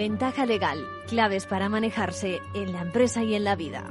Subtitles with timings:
[0.00, 0.78] Ventaja legal,
[1.08, 3.84] claves para manejarse en la empresa y en la vida.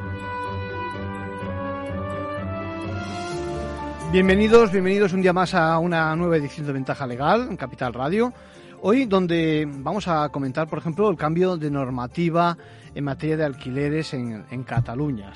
[4.11, 8.33] Bienvenidos, bienvenidos un día más a una nueva edición de Ventaja Legal en Capital Radio.
[8.81, 12.57] Hoy donde vamos a comentar, por ejemplo, el cambio de normativa
[12.95, 15.31] en materia de alquileres en, Cataluña.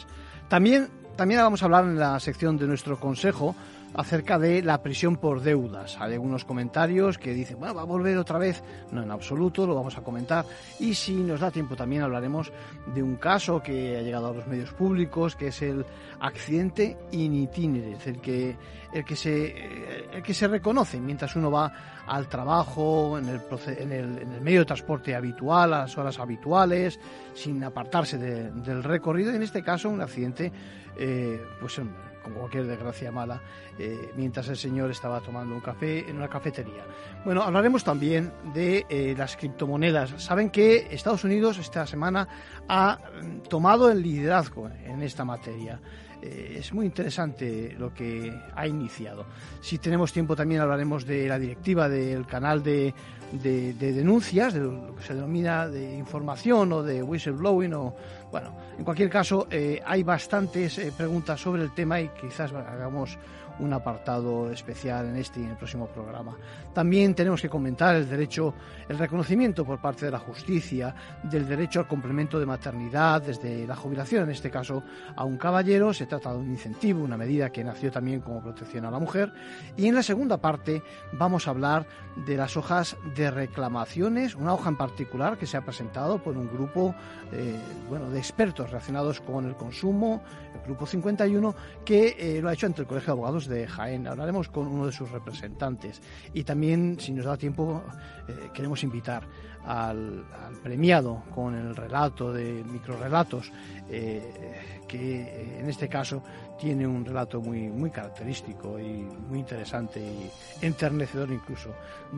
[0.50, 3.56] También, también vamos a hablar en la sección de nuestro consejo
[3.94, 5.98] acerca de la prisión por deudas.
[6.00, 8.64] Hay algunos comentarios que dicen, bueno, va a volver otra vez.
[8.92, 10.46] No, en absoluto, lo vamos a comentar.
[10.80, 12.52] Y si nos da tiempo también hablaremos
[12.94, 15.86] de un caso que ha llegado a los medios públicos, que es el
[16.20, 18.56] accidente in el que,
[18.94, 21.72] el que, se, el que se reconoce mientras uno va
[22.06, 23.42] al trabajo, en el,
[23.78, 27.00] en el, en el medio de transporte habitual, a las horas habituales,
[27.34, 29.32] sin apartarse del recorrido.
[29.32, 30.52] Y en este caso, un accidente,
[30.98, 31.80] eh, pues
[32.24, 33.42] como cualquier desgracia mala,
[33.78, 36.84] eh, mientras el señor estaba tomando un café en una cafetería.
[37.26, 40.24] Bueno, hablaremos también de eh, las criptomonedas.
[40.24, 42.28] Saben que Estados Unidos esta semana
[42.68, 45.80] ha mm, tomado el liderazgo en esta materia.
[46.22, 49.26] Eh, es muy interesante lo que ha iniciado.
[49.60, 52.94] Si tenemos tiempo también hablaremos de la directiva del canal de,
[53.42, 57.96] de, de denuncias, de lo que se denomina de información o de whistleblowing o
[58.32, 63.18] bueno, en cualquier caso, eh, hay bastantes eh, preguntas sobre el tema y quizás hagamos
[63.60, 66.36] un apartado especial en este y en el próximo programa.
[66.74, 68.54] También tenemos que comentar el derecho,
[68.90, 73.76] el reconocimiento por parte de la justicia del derecho al complemento de maternidad desde la
[73.76, 74.84] jubilación, en este caso
[75.16, 75.94] a un caballero.
[75.94, 79.32] Se trata de un incentivo, una medida que nació también como protección a la mujer.
[79.78, 80.82] Y en la segunda parte
[81.14, 81.86] vamos a hablar
[82.26, 86.48] de las hojas de reclamaciones, una hoja en particular que se ha presentado por un
[86.48, 86.96] grupo
[87.32, 90.22] eh, bueno, de expertos relacionados con el consumo,
[90.54, 94.08] el Grupo 51, que eh, lo ha hecho ante el Colegio de Abogados de Jaén.
[94.08, 96.02] Hablaremos con uno de sus representantes.
[96.34, 96.63] Y también,
[97.00, 97.84] si nos da tiempo,
[98.28, 99.24] eh, queremos invitar
[99.66, 100.24] al,
[100.64, 103.52] premiado con el relato de microrelatos,
[103.90, 106.24] eh, que en este caso
[106.60, 110.30] tiene un relato muy, muy característico y muy interesante y
[110.66, 111.74] enternecedor incluso.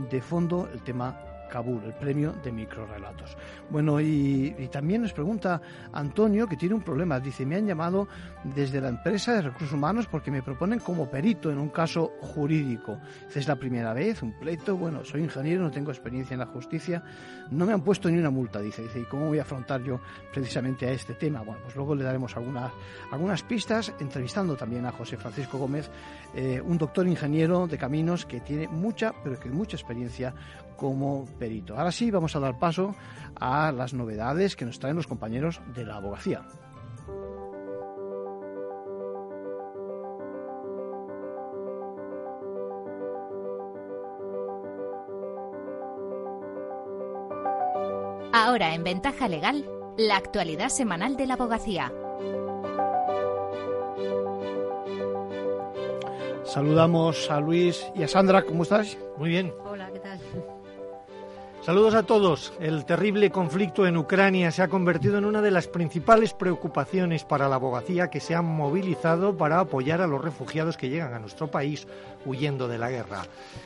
[0.10, 1.18] De fondo, el tema
[1.50, 3.38] Kabul, el premio de microrelatos.
[3.70, 5.62] Bueno, y, también nos pregunta
[5.94, 7.20] Antonio, que tiene un problema.
[7.20, 8.08] Dice, me han llamado
[8.44, 13.00] desde la empresa de recursos humanos porque me proponen como perito en un caso jurídico.
[13.34, 14.78] Es la primera vez, un pleito.
[14.78, 17.04] Bueno, soy ingeniero, no tengo experiencia en la justicia.
[17.52, 18.82] No me han puesto ni una multa, dice.
[18.84, 20.00] Dice, ¿y cómo voy a afrontar yo
[20.34, 21.42] precisamente a este tema?
[21.42, 22.72] Bueno, pues luego le daremos algunas,
[23.12, 25.90] algunas pistas, entrevistando también a José Francisco Gómez,
[26.34, 30.34] eh, un doctor ingeniero de caminos que tiene mucha, pero que mucha experiencia
[30.76, 31.78] como perito.
[31.78, 32.96] Ahora sí, vamos a dar paso
[33.40, 36.46] a las novedades que nos traen los compañeros de la abogacía.
[48.38, 49.66] Ahora en Ventaja Legal,
[49.98, 51.92] la actualidad semanal de la abogacía.
[56.44, 58.98] Saludamos a Luis y a Sandra, ¿cómo estás?
[59.18, 59.54] Muy bien.
[61.66, 62.54] Saludos a todos.
[62.60, 67.50] El terrible conflicto en Ucrania se ha convertido en una de las principales preocupaciones para
[67.50, 71.50] la abogacía que se han movilizado para apoyar a los refugiados que llegan a nuestro
[71.50, 71.88] país
[72.24, 73.24] huyendo de la guerra.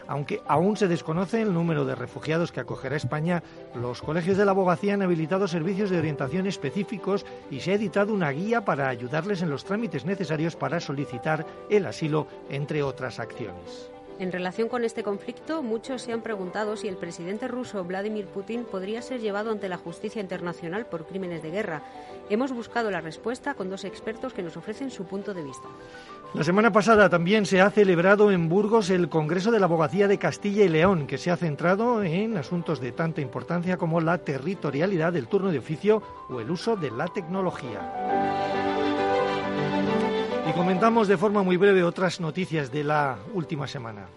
[0.08, 3.44] Aunque aún se desconoce el número de refugiados que acogerá España,
[3.76, 8.14] los colegios de la abogacía han habilitado servicios de orientación específicos y se ha editado
[8.14, 13.92] una guía para ayudarles en los trámites necesarios para solicitar el asilo, entre otras acciones.
[14.19, 18.66] En relación con este conflicto, muchos se han preguntado si el presidente ruso Vladimir Putin
[18.66, 21.84] podría ser llevado ante la justicia internacional por crímenes de guerra.
[22.29, 25.69] Hemos buscado la respuesta con dos expertos que nos ofrecen su punto de vista.
[26.34, 30.19] La semana pasada también se ha celebrado en Burgos el Congreso de la Abogacía de
[30.19, 35.13] Castilla y León, que se ha centrado en asuntos de tanta importancia como la territorialidad
[35.13, 38.69] del turno de oficio o el uso de la tecnología.
[40.49, 44.07] Y comentamos de forma muy breve otras noticias de la última semana.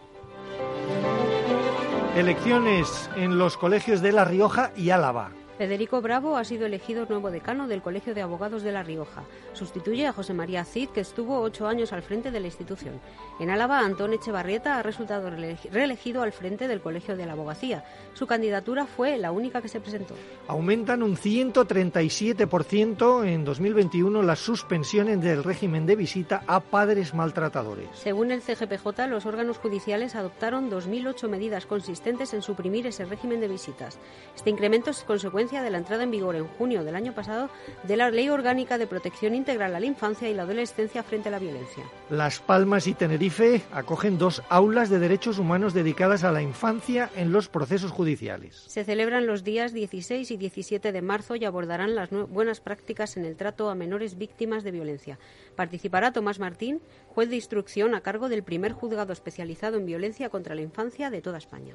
[2.17, 5.33] Elecciones en los colegios de La Rioja y Álava.
[5.59, 9.25] Federico Bravo ha sido elegido nuevo decano del Colegio de Abogados de La Rioja.
[9.53, 13.01] Sustituye a José María Cid, que estuvo ocho años al frente de la institución.
[13.39, 17.85] En Álava, Antón Echevarrieta ha resultado reelegido al frente del Colegio de la Abogacía.
[18.15, 20.15] Su candidatura fue la única que se presentó.
[20.49, 27.89] Aumentan un 137% en 2021 las suspensiones del régimen de visita a padres maltratadores.
[27.93, 33.49] Según el CGPJ, los órganos judiciales adoptaron 2.008 medidas consistentes en suprimir ese régimen de
[33.49, 33.99] visitas.
[34.35, 37.51] Este incremento es consecuencia consecuencia de la entrada en vigor en junio del año pasado
[37.83, 41.33] de la Ley Orgánica de Protección Integral a la Infancia y la Adolescencia frente a
[41.33, 41.85] la Violencia.
[42.11, 47.33] Las Palmas y Tenerife acogen dos aulas de derechos humanos dedicadas a la infancia en
[47.33, 48.55] los procesos judiciales.
[48.69, 53.25] Se celebran los días 16 y 17 de marzo y abordarán las buenas prácticas en
[53.25, 55.19] el trato a menores víctimas de violencia.
[55.57, 60.55] Participará Tomás Martín, juez de instrucción a cargo del primer juzgado especializado en violencia contra
[60.55, 61.75] la infancia de toda España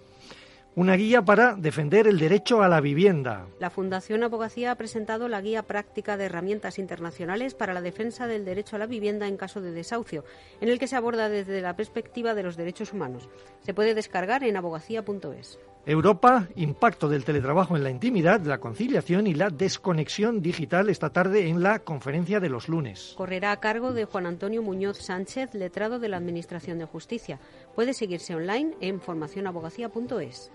[0.78, 3.48] una guía para defender el derecho a la vivienda.
[3.60, 8.46] La Fundación Abogacía ha presentado la guía práctica de herramientas internacionales para la defensa del
[8.46, 10.24] derecho a la vivienda en caso de desahucio,
[10.62, 13.28] en el que se aborda desde la perspectiva de los derechos humanos.
[13.62, 15.58] Se puede descargar en abogacía.es.
[15.88, 21.48] Europa, impacto del teletrabajo en la intimidad, la conciliación y la desconexión digital esta tarde
[21.48, 23.14] en la conferencia de los lunes.
[23.18, 27.40] Correrá a cargo de Juan Antonio Muñoz Sánchez, letrado de la Administración de Justicia.
[27.74, 30.52] Puede seguirse online en formacionabogacía.es.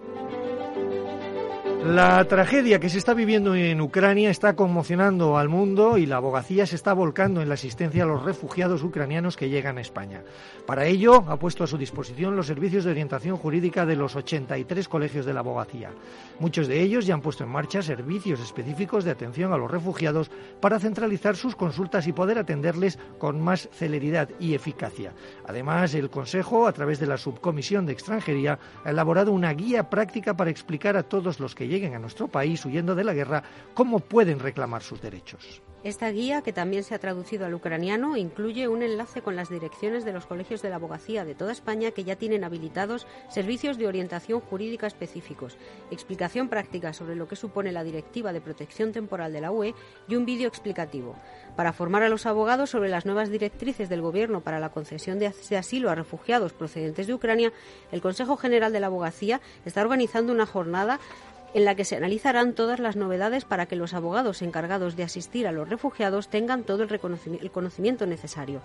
[0.00, 1.09] フフフフ。
[1.84, 6.76] La tragedia que se está viviendo en Ucrania está conmocionando al mundo y la abogacía se
[6.76, 10.22] está volcando en la asistencia a los refugiados ucranianos que llegan a España.
[10.66, 14.88] Para ello, ha puesto a su disposición los servicios de orientación jurídica de los 83
[14.88, 15.90] colegios de la abogacía.
[16.38, 20.30] Muchos de ellos ya han puesto en marcha servicios específicos de atención a los refugiados
[20.60, 25.14] para centralizar sus consultas y poder atenderles con más celeridad y eficacia.
[25.46, 30.36] Además, el Consejo, a través de la Subcomisión de Extranjería, ha elaborado una guía práctica
[30.36, 33.44] para explicar a todos los que lleguen a nuestro país huyendo de la guerra
[33.74, 35.62] cómo pueden reclamar sus derechos.
[35.82, 40.04] Esta guía, que también se ha traducido al ucraniano, incluye un enlace con las direcciones
[40.04, 43.86] de los colegios de la abogacía de toda España que ya tienen habilitados servicios de
[43.86, 45.56] orientación jurídica específicos,
[45.90, 49.74] explicación práctica sobre lo que supone la Directiva de Protección Temporal de la UE
[50.06, 51.16] y un vídeo explicativo.
[51.56, 55.32] Para formar a los abogados sobre las nuevas directrices del Gobierno para la concesión de
[55.56, 57.54] asilo a refugiados procedentes de Ucrania,
[57.90, 61.00] el Consejo General de la Abogacía está organizando una jornada
[61.54, 65.46] en la que se analizarán todas las novedades para que los abogados encargados de asistir
[65.46, 68.60] a los refugiados tengan todo el, conocimiento necesario.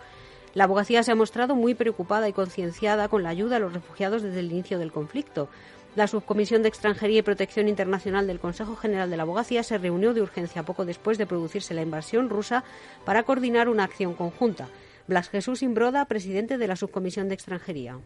[0.53, 4.21] La abogacía se ha mostrado muy preocupada y concienciada con la ayuda a los refugiados
[4.21, 5.49] desde el inicio del conflicto.
[5.95, 10.13] La Subcomisión de Extranjería y Protección Internacional del Consejo General de la Abogacía se reunió
[10.13, 12.63] de urgencia poco después de producirse la invasión rusa
[13.05, 14.67] para coordinar una acción conjunta.
[15.07, 17.99] Blas Jesús Imbroda, presidente de la Subcomisión de Extranjería.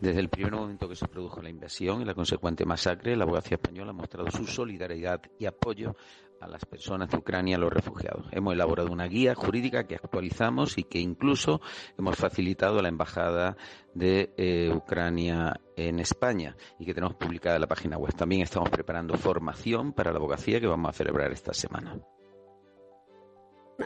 [0.00, 3.56] Desde el primer momento que se produjo la invasión y la consecuente masacre, la abogacía
[3.56, 5.96] española ha mostrado su solidaridad y apoyo
[6.40, 8.26] a las personas de Ucrania, a los refugiados.
[8.30, 11.60] Hemos elaborado una guía jurídica que actualizamos y que incluso
[11.96, 13.56] hemos facilitado a la Embajada
[13.94, 18.14] de eh, Ucrania en España y que tenemos publicada en la página web.
[18.14, 21.98] También estamos preparando formación para la abogacía que vamos a celebrar esta semana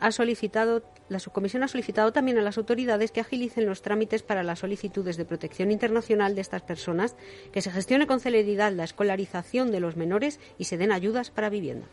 [0.00, 4.43] ha solicitado, la subcomisión ha solicitado también a las autoridades que agilicen los trámites para
[4.43, 7.17] las solicitudes de protección internacional de estas personas,
[7.52, 11.50] que se gestione con celeridad la escolarización de los menores y se den ayudas para
[11.50, 11.87] vivienda.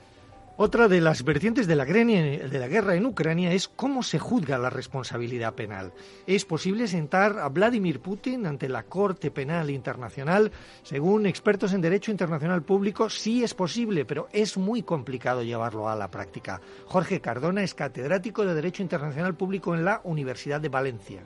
[0.57, 5.53] Otra de las vertientes de la, guerra en Ucrania es cómo se juzga la responsabilidad
[5.53, 5.91] penal.
[6.27, 10.53] ¿Es posible sentar a Vladimir Putin ante la Corte Penal Internacional?
[10.81, 15.95] Según expertos en Derecho Internacional Público, sí es posible, pero es muy complicado llevarlo a
[15.97, 16.61] la práctica.
[16.85, 21.21] Jorge Cardona es catedrático de Derecho Internacional Público en la Universidad de Valencia.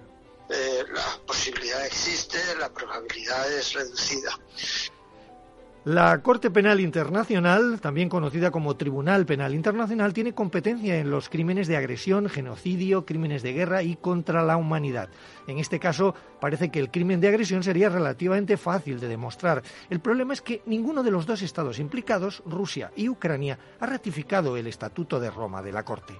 [0.50, 4.32] Eh, la posibilidad existe, la probabilidad es reducida.
[5.90, 11.68] La Corte Penal Internacional, también conocida como Tribunal Penal Internacional, tiene competencia en los crímenes
[11.68, 15.10] de agresión, genocidio, crímenes de guerra y contra la humanidad.
[15.48, 19.64] En este caso, parece que el crimen de agresión sería relativamente fácil de demostrar.
[19.90, 24.58] El problema es que ninguno de los dos estados implicados, Rusia y Ucrania, ha ratificado
[24.58, 26.14] el Estatuto de Roma de la Corte.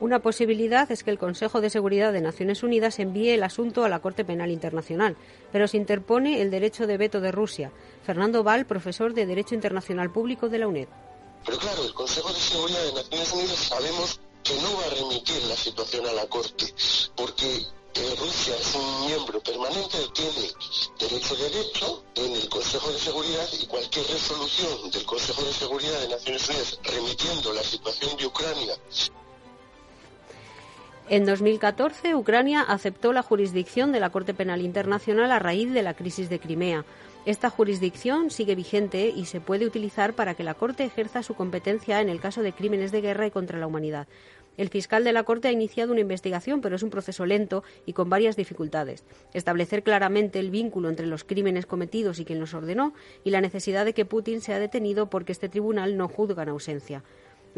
[0.00, 3.88] Una posibilidad es que el Consejo de Seguridad de Naciones Unidas envíe el asunto a
[3.88, 5.16] la Corte Penal Internacional,
[5.50, 7.72] pero se interpone el derecho de veto de Rusia.
[8.04, 10.86] Fernando Val, profesor de Derecho Internacional Público de la UNED.
[11.44, 15.42] Pero claro, el Consejo de Seguridad de Naciones Unidas sabemos que no va a remitir
[15.48, 16.66] la situación a la Corte,
[17.16, 17.56] porque
[17.94, 20.48] eh, Rusia es un miembro permanente, tiene
[21.00, 26.00] derecho de veto en el Consejo de Seguridad y cualquier resolución del Consejo de Seguridad
[26.02, 28.74] de Naciones Unidas remitiendo la situación de Ucrania
[31.10, 35.94] en 2014, Ucrania aceptó la jurisdicción de la Corte Penal Internacional a raíz de la
[35.94, 36.84] crisis de Crimea.
[37.24, 42.00] Esta jurisdicción sigue vigente y se puede utilizar para que la Corte ejerza su competencia
[42.00, 44.06] en el caso de crímenes de guerra y contra la humanidad.
[44.58, 47.92] El fiscal de la Corte ha iniciado una investigación, pero es un proceso lento y
[47.92, 49.04] con varias dificultades.
[49.32, 52.92] Establecer claramente el vínculo entre los crímenes cometidos y quien los ordenó
[53.24, 57.04] y la necesidad de que Putin sea detenido porque este tribunal no juzga en ausencia.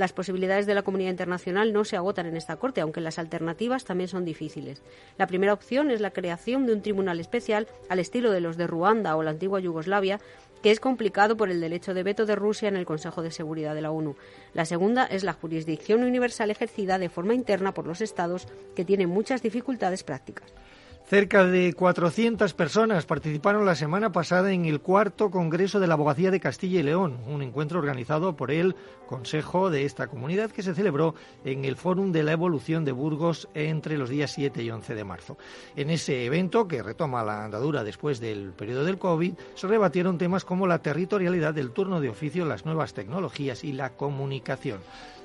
[0.00, 3.84] Las posibilidades de la comunidad internacional no se agotan en esta Corte, aunque las alternativas
[3.84, 4.80] también son difíciles.
[5.18, 8.66] La primera opción es la creación de un tribunal especial al estilo de los de
[8.66, 10.18] Ruanda o la antigua Yugoslavia,
[10.62, 13.74] que es complicado por el derecho de veto de Rusia en el Consejo de Seguridad
[13.74, 14.16] de la ONU.
[14.54, 19.06] La segunda es la jurisdicción universal ejercida de forma interna por los Estados, que tiene
[19.06, 20.50] muchas dificultades prácticas.
[21.10, 26.30] Cerca de 400 personas participaron la semana pasada en el cuarto Congreso de la Abogacía
[26.30, 28.76] de Castilla y León, un encuentro organizado por el
[29.08, 33.48] Consejo de esta comunidad que se celebró en el Fórum de la Evolución de Burgos
[33.54, 35.36] entre los días 7 y 11 de marzo.
[35.74, 40.44] En ese evento, que retoma la andadura después del periodo del COVID, se rebatieron temas
[40.44, 44.78] como la territorialidad del turno de oficio, las nuevas tecnologías y la comunicación.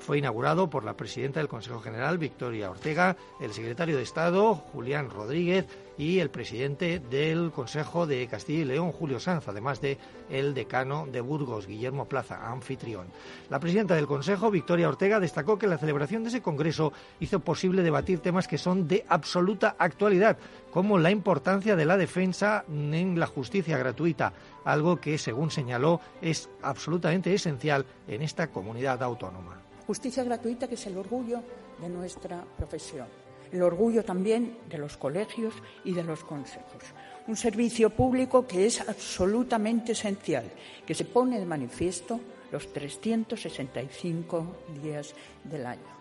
[0.06, 5.10] Fue inaugurado por la presidenta del Consejo General, Victoria Ortega, el secretario de Estado, Julián
[5.10, 5.66] Rodríguez,
[5.98, 9.98] y el presidente del Consejo de Castilla y León, Julio Sanz, además de
[10.30, 13.08] el decano de Burgos, Guillermo Plaza, anfitrión.
[13.50, 17.82] La presidenta del Consejo, Victoria Ortega, destacó que la celebración de ese congreso hizo posible
[17.82, 20.38] debatir temas que son de absoluta actualidad,
[20.70, 24.32] como la importancia de la defensa en la justicia gratuita,
[24.64, 29.65] algo que, según señaló, es absolutamente esencial en esta comunidad autónoma.
[29.86, 31.42] Justicia gratuita que es el orgullo
[31.80, 33.06] de nuestra profesión,
[33.52, 36.82] el orgullo también de los colegios y de los consejos.
[37.28, 40.50] Un servicio público que es absolutamente esencial,
[40.84, 44.46] que se pone de manifiesto los 365
[44.82, 45.14] días
[45.44, 45.96] del año.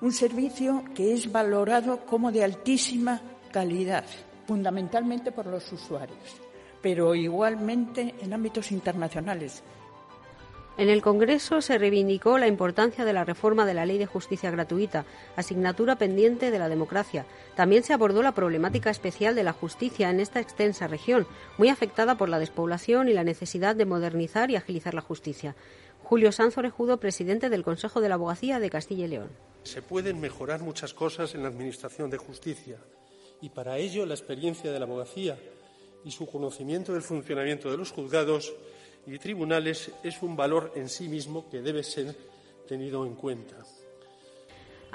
[0.00, 3.20] Un servicio que es valorado como de altísima
[3.52, 4.04] calidad,
[4.46, 6.40] fundamentalmente por los usuarios,
[6.82, 9.62] pero igualmente en ámbitos internacionales,
[10.76, 14.50] en el Congreso se reivindicó la importancia de la reforma de la Ley de Justicia
[14.50, 15.04] Gratuita,
[15.36, 17.26] asignatura pendiente de la democracia.
[17.54, 21.28] También se abordó la problemática especial de la justicia en esta extensa región,
[21.58, 25.54] muy afectada por la despoblación y la necesidad de modernizar y agilizar la justicia.
[26.02, 29.30] Julio Sanz Orejudo, presidente del Consejo de la Abogacía de Castilla y León.
[29.62, 32.78] Se pueden mejorar muchas cosas en la Administración de Justicia
[33.40, 35.38] y para ello la experiencia de la abogacía
[36.04, 38.54] y su conocimiento del funcionamiento de los juzgados
[39.06, 42.14] y tribunales es un valor en sí mismo que debe ser
[42.66, 43.56] tenido en cuenta.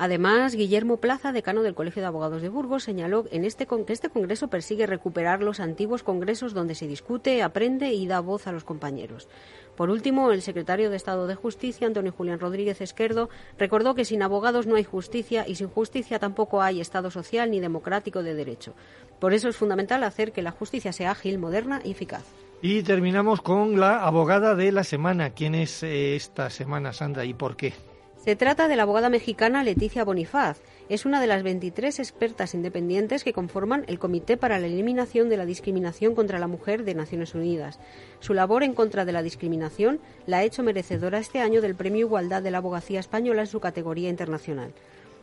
[0.01, 4.07] Además, Guillermo Plaza, decano del Colegio de Abogados de Burgos, señaló en este que este
[4.07, 8.63] Congreso persigue recuperar los antiguos congresos donde se discute, aprende y da voz a los
[8.63, 9.27] compañeros.
[9.75, 14.23] Por último, el secretario de Estado de Justicia, Antonio Julián Rodríguez Esquerdo, recordó que sin
[14.23, 18.75] abogados no hay justicia y sin justicia tampoco hay Estado social ni democrático de derecho.
[19.19, 22.23] Por eso es fundamental hacer que la justicia sea ágil, moderna y eficaz.
[22.61, 25.29] Y terminamos con la abogada de la semana.
[25.29, 27.73] ¿Quién es eh, esta semana, Sandra, y por qué?
[28.17, 30.61] Se trata de la abogada mexicana Leticia Bonifaz.
[30.89, 35.37] Es una de las 23 expertas independientes que conforman el Comité para la Eliminación de
[35.37, 37.79] la Discriminación contra la Mujer de Naciones Unidas.
[38.19, 42.07] Su labor en contra de la discriminación la ha hecho merecedora este año del Premio
[42.07, 44.73] Igualdad de la Abogacía Española en su categoría internacional.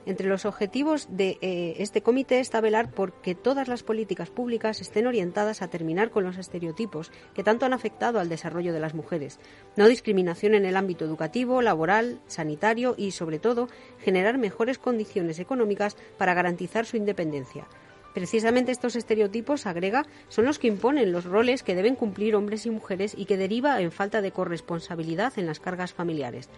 [0.06, 4.80] Entre los objetivos de eh, este comité está velar por que todas las políticas públicas
[4.80, 8.94] estén orientadas a terminar con los estereotipos que tanto han afectado al desarrollo de las
[8.94, 9.40] mujeres.
[9.74, 15.96] No discriminación en el ámbito educativo, laboral, sanitario y, sobre todo, generar mejores condiciones económicas
[16.18, 17.66] para garantizar su independencia.
[18.14, 22.70] Precisamente estos estereotipos, agrega, son los que imponen los roles que deben cumplir hombres y
[22.70, 26.48] mujeres y que deriva en falta de corresponsabilidad en las cargas familiares.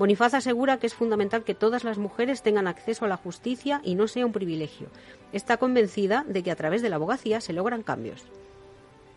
[0.00, 3.96] Bonifaz asegura que es fundamental que todas las mujeres tengan acceso a la justicia y
[3.96, 4.88] no sea un privilegio.
[5.30, 8.24] Está convencida de que a través de la abogacía se logran cambios.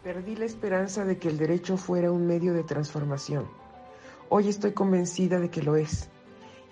[0.04, 3.48] Perdí la esperanza de que el derecho fuera un medio de transformación.
[4.28, 6.10] Hoy estoy convencida de que lo es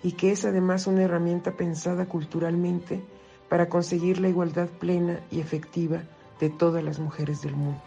[0.02, 3.02] y que es además una herramienta pensada culturalmente
[3.48, 6.02] para conseguir la igualdad plena y efectiva
[6.38, 7.80] de todas las mujeres del mundo.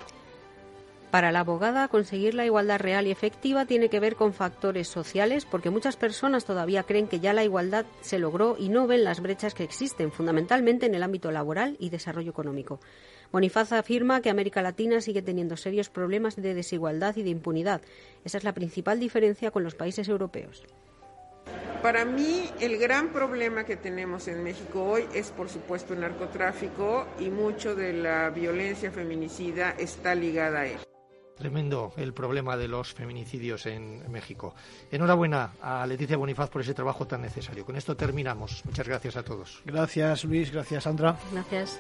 [1.16, 5.46] Para la abogada, conseguir la igualdad real y efectiva tiene que ver con factores sociales,
[5.46, 9.22] porque muchas personas todavía creen que ya la igualdad se logró y no ven las
[9.22, 12.82] brechas que existen, fundamentalmente en el ámbito laboral y desarrollo económico.
[13.32, 17.80] Bonifaz afirma que América Latina sigue teniendo serios problemas de desigualdad y de impunidad.
[18.26, 20.66] Esa es la principal diferencia con los países europeos.
[21.82, 27.08] Para mí, el gran problema que tenemos en México hoy es, por supuesto, el narcotráfico
[27.22, 30.80] y mucho de la violencia feminicida está ligada a él.
[31.38, 34.56] Tremendo el problema de los feminicidios en México.
[34.92, 37.66] Enhorabuena a Leticia Bonifaz por ese trabajo tan necesario.
[37.66, 38.64] Con esto terminamos.
[38.66, 39.62] Muchas gracias a todos.
[39.66, 41.18] Gracias Luis, gracias Sandra.
[41.32, 41.80] Gracias.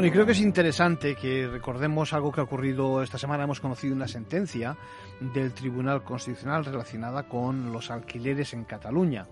[0.00, 3.44] Bueno, y creo que es interesante que recordemos algo que ha ocurrido esta semana.
[3.44, 4.74] Hemos conocido una sentencia
[5.20, 9.26] del Tribunal Constitucional relacionada con los alquileres en Cataluña.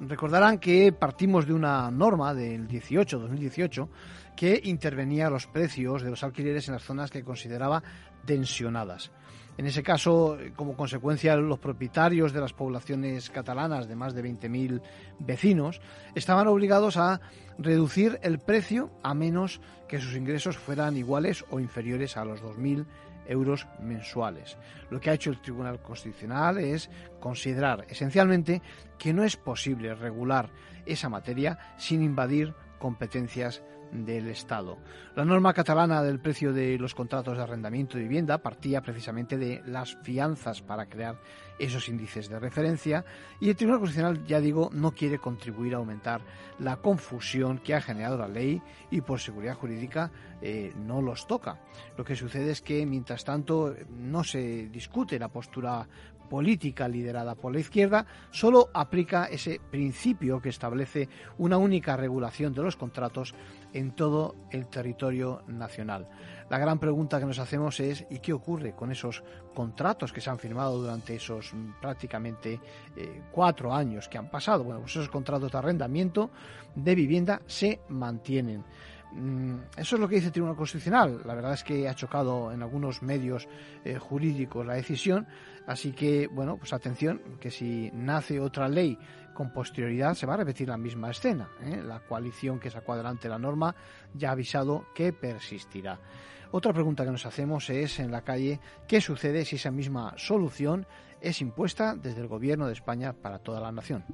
[0.00, 3.90] Recordarán que partimos de una norma del 18, 2018,
[4.34, 7.82] que intervenía los precios de los alquileres en las zonas que consideraba
[8.24, 9.10] tensionadas.
[9.56, 14.80] En ese caso, como consecuencia, los propietarios de las poblaciones catalanas de más de 20.000
[15.20, 15.80] vecinos
[16.14, 17.20] estaban obligados a
[17.58, 19.60] reducir el precio a menos
[19.94, 22.84] que sus ingresos fueran iguales o inferiores a los 2.000
[23.28, 24.58] euros mensuales.
[24.90, 28.60] Lo que ha hecho el Tribunal Constitucional es considerar esencialmente
[28.98, 30.50] que no es posible regular
[30.84, 34.78] esa materia sin invadir competencias del Estado.
[35.14, 39.62] La norma catalana del precio de los contratos de arrendamiento de vivienda partía precisamente de
[39.66, 41.20] las fianzas para crear
[41.58, 43.04] esos índices de referencia
[43.40, 46.20] y el Tribunal Constitucional, ya digo, no quiere contribuir a aumentar
[46.58, 48.60] la confusión que ha generado la ley
[48.90, 50.10] y por seguridad jurídica
[50.42, 51.60] eh, no los toca.
[51.96, 55.86] Lo que sucede es que mientras tanto no se discute la postura
[56.28, 62.62] política liderada por la izquierda solo aplica ese principio que establece una única regulación de
[62.62, 63.34] los contratos
[63.74, 66.08] en todo el territorio nacional.
[66.48, 69.22] La gran pregunta que nos hacemos es ¿y qué ocurre con esos
[69.54, 72.60] contratos que se han firmado durante esos mm, prácticamente
[72.96, 74.64] eh, cuatro años que han pasado?
[74.64, 76.30] Bueno, pues esos contratos de arrendamiento
[76.74, 78.64] de vivienda se mantienen.
[79.12, 81.20] Mm, eso es lo que dice el Tribunal Constitucional.
[81.24, 83.48] La verdad es que ha chocado en algunos medios
[83.84, 85.26] eh, jurídicos la decisión.
[85.66, 88.98] Así que, bueno, pues atención, que si nace otra ley
[89.34, 91.50] con posterioridad se va a repetir la misma escena.
[91.62, 91.82] ¿eh?
[91.84, 93.74] La coalición que sacó adelante la norma
[94.14, 95.98] ya ha avisado que persistirá.
[96.52, 100.86] Otra pregunta que nos hacemos es en la calle, ¿qué sucede si esa misma solución
[101.20, 104.04] es impuesta desde el Gobierno de España para toda la nación?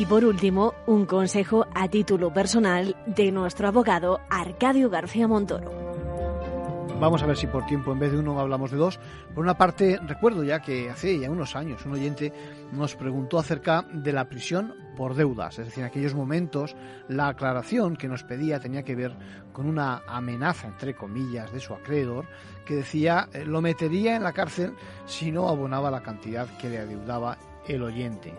[0.00, 5.70] Y por último, un consejo a título personal de nuestro abogado Arcadio García Montoro.
[6.98, 8.98] Vamos a ver si por tiempo en vez de uno hablamos de dos.
[9.34, 12.32] Por una parte, recuerdo ya que hace ya unos años un oyente
[12.72, 15.58] nos preguntó acerca de la prisión por deudas.
[15.58, 16.74] Es decir, en aquellos momentos
[17.08, 19.14] la aclaración que nos pedía tenía que ver
[19.52, 22.24] con una amenaza, entre comillas, de su acreedor
[22.64, 24.72] que decía eh, lo metería en la cárcel
[25.04, 27.36] si no abonaba la cantidad que le adeudaba
[27.68, 28.32] el oyente.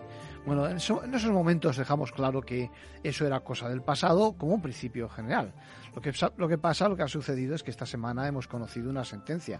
[0.45, 2.71] Bueno, en, esos momentos dejamos claro que
[3.03, 5.53] eso era cosa del pasado como un principio general.
[5.93, 8.89] Lo que, lo que pasa, lo que ha sucedido es que esta semana hemos conocido
[8.89, 9.59] una sentencia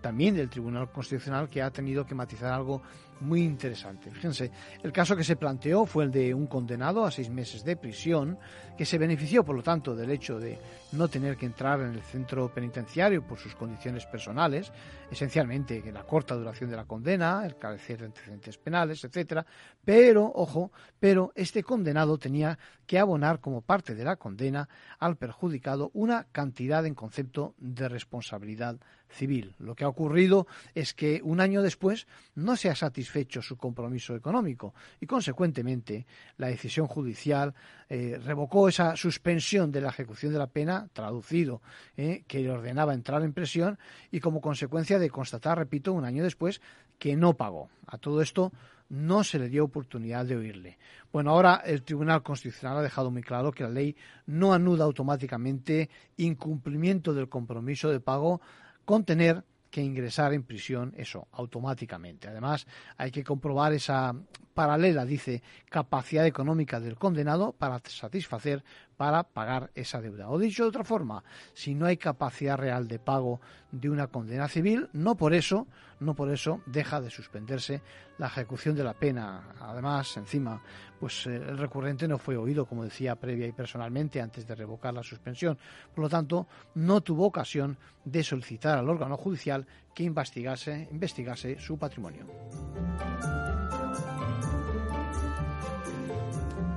[0.00, 2.82] también del Tribunal Constitucional que ha tenido que matizar algo
[3.20, 4.10] muy interesante.
[4.10, 4.50] Fíjense,
[4.82, 8.38] el caso que se planteó fue el de un condenado a seis meses de prisión
[8.76, 10.58] que se benefició, por lo tanto, del hecho de
[10.92, 14.70] no tener que entrar en el centro penitenciario por sus condiciones personales,
[15.10, 19.46] esencialmente la corta duración de la condena, el carecer de antecedentes penales, etcétera.
[19.84, 24.68] Pero, ojo, pero este condenado tenía que abonar como parte de la condena
[24.98, 29.54] al perjudicado una cantidad en concepto de responsabilidad civil.
[29.58, 34.14] Lo que ha ocurrido es que un año después no se ha satisfecho su compromiso
[34.14, 37.54] económico y, consecuentemente, la decisión judicial
[37.88, 41.62] eh, revocó esa suspensión de la ejecución de la pena, traducido,
[41.96, 43.78] eh, que le ordenaba entrar en prisión
[44.10, 46.60] y, como consecuencia de constatar, repito, un año después,
[46.98, 47.68] que no pagó.
[47.86, 48.52] A todo esto
[48.88, 50.78] no se le dio oportunidad de oírle.
[51.12, 55.90] Bueno, ahora el Tribunal Constitucional ha dejado muy claro que la ley no anuda automáticamente
[56.16, 58.40] incumplimiento del compromiso de pago
[58.84, 62.28] con tener que ingresar en prisión, eso, automáticamente.
[62.28, 64.14] Además, hay que comprobar esa
[64.54, 68.64] paralela, dice, capacidad económica del condenado para satisfacer,
[68.96, 70.30] para pagar esa deuda.
[70.30, 74.48] O dicho de otra forma, si no hay capacidad real de pago de una condena
[74.48, 75.66] civil, no por eso,
[76.00, 77.80] no por eso deja de suspenderse
[78.18, 79.54] la ejecución de la pena.
[79.60, 80.62] Además, encima,
[80.98, 84.94] pues eh, el recurrente no fue oído, como decía previa y personalmente, antes de revocar
[84.94, 85.58] la suspensión.
[85.94, 91.78] Por lo tanto, no tuvo ocasión de solicitar al órgano judicial que investigase, investigase su
[91.78, 92.26] patrimonio.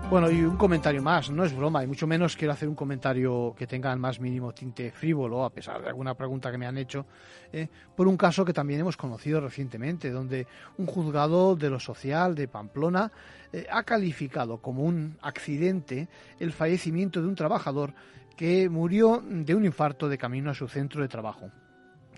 [0.09, 3.53] Bueno, y un comentario más, no es broma, y mucho menos quiero hacer un comentario
[3.55, 6.79] que tenga el más mínimo tinte frívolo, a pesar de alguna pregunta que me han
[6.79, 7.05] hecho,
[7.53, 10.47] eh, por un caso que también hemos conocido recientemente, donde
[10.79, 13.11] un juzgado de lo social de Pamplona
[13.53, 16.07] eh, ha calificado como un accidente
[16.39, 17.93] el fallecimiento de un trabajador
[18.35, 21.51] que murió de un infarto de camino a su centro de trabajo.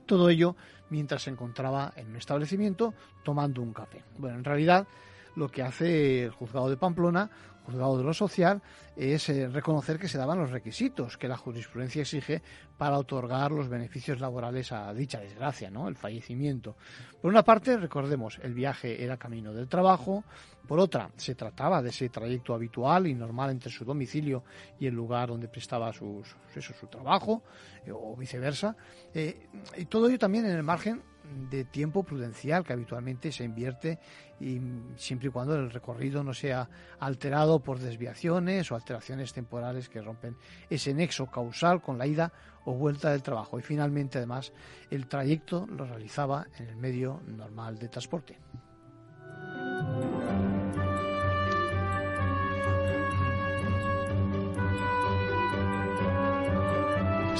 [0.05, 0.55] Todo ello
[0.89, 4.01] mientras se encontraba en un establecimiento tomando un café.
[4.17, 4.87] Bueno, en realidad
[5.35, 7.29] lo que hace el juzgado de Pamplona
[7.67, 8.61] de lo social
[8.95, 12.41] es eh, reconocer que se daban los requisitos que la jurisprudencia exige
[12.77, 15.87] para otorgar los beneficios laborales a dicha desgracia, ¿no?
[15.87, 16.75] El fallecimiento.
[17.21, 20.23] Por una parte, recordemos, el viaje era camino del trabajo,
[20.67, 24.43] por otra, se trataba de ese trayecto habitual y normal entre su domicilio
[24.79, 27.43] y el lugar donde prestaba sus, su trabajo,
[27.85, 28.75] eh, o viceversa.
[29.13, 29.47] Eh,
[29.77, 31.01] y todo ello también en el margen
[31.49, 33.99] de tiempo prudencial que habitualmente se invierte
[34.39, 34.59] y
[34.95, 40.35] siempre y cuando el recorrido no sea alterado por desviaciones o alteraciones temporales que rompen
[40.69, 42.31] ese nexo causal con la ida
[42.65, 43.59] o vuelta del trabajo.
[43.59, 44.53] Y finalmente, además,
[44.89, 48.37] el trayecto lo realizaba en el medio normal de transporte.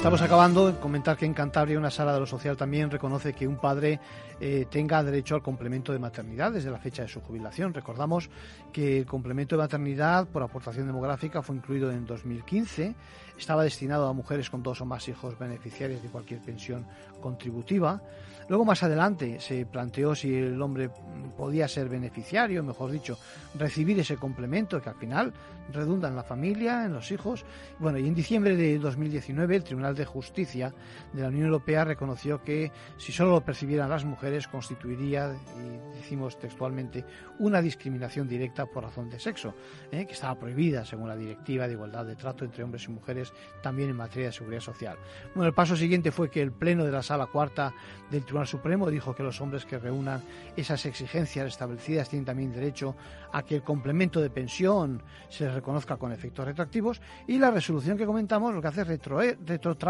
[0.01, 0.79] Estamos acabando.
[0.79, 3.99] Comentar que en Cantabria una sala de lo social también reconoce que un padre
[4.39, 7.71] eh, tenga derecho al complemento de maternidad desde la fecha de su jubilación.
[7.71, 8.27] Recordamos
[8.73, 12.95] que el complemento de maternidad por aportación demográfica fue incluido en 2015.
[13.37, 16.83] Estaba destinado a mujeres con dos o más hijos beneficiarias de cualquier pensión
[17.21, 18.01] contributiva.
[18.49, 20.89] Luego más adelante se planteó si el hombre
[21.37, 23.17] podía ser beneficiario, mejor dicho,
[23.55, 25.33] recibir ese complemento que al final
[25.71, 27.45] redunda en la familia, en los hijos.
[27.79, 30.73] Bueno, y en diciembre de 2019 el Tribunal de Justicia
[31.13, 36.37] de la Unión Europea reconoció que si solo lo percibieran las mujeres constituiría, y decimos
[36.39, 37.05] textualmente,
[37.39, 39.53] una discriminación directa por razón de sexo,
[39.91, 40.05] ¿eh?
[40.05, 43.89] que estaba prohibida según la Directiva de Igualdad de Trato entre Hombres y Mujeres también
[43.89, 44.97] en materia de seguridad social.
[45.33, 47.73] Bueno, el paso siguiente fue que el Pleno de la Sala Cuarta
[48.09, 50.21] del Tribunal Supremo dijo que los hombres que reúnan
[50.55, 52.95] esas exigencias establecidas tienen también derecho
[53.31, 57.97] a que el complemento de pensión se les reconozca con efectos retroactivos y la resolución
[57.97, 59.80] que comentamos lo que hace es retrotraer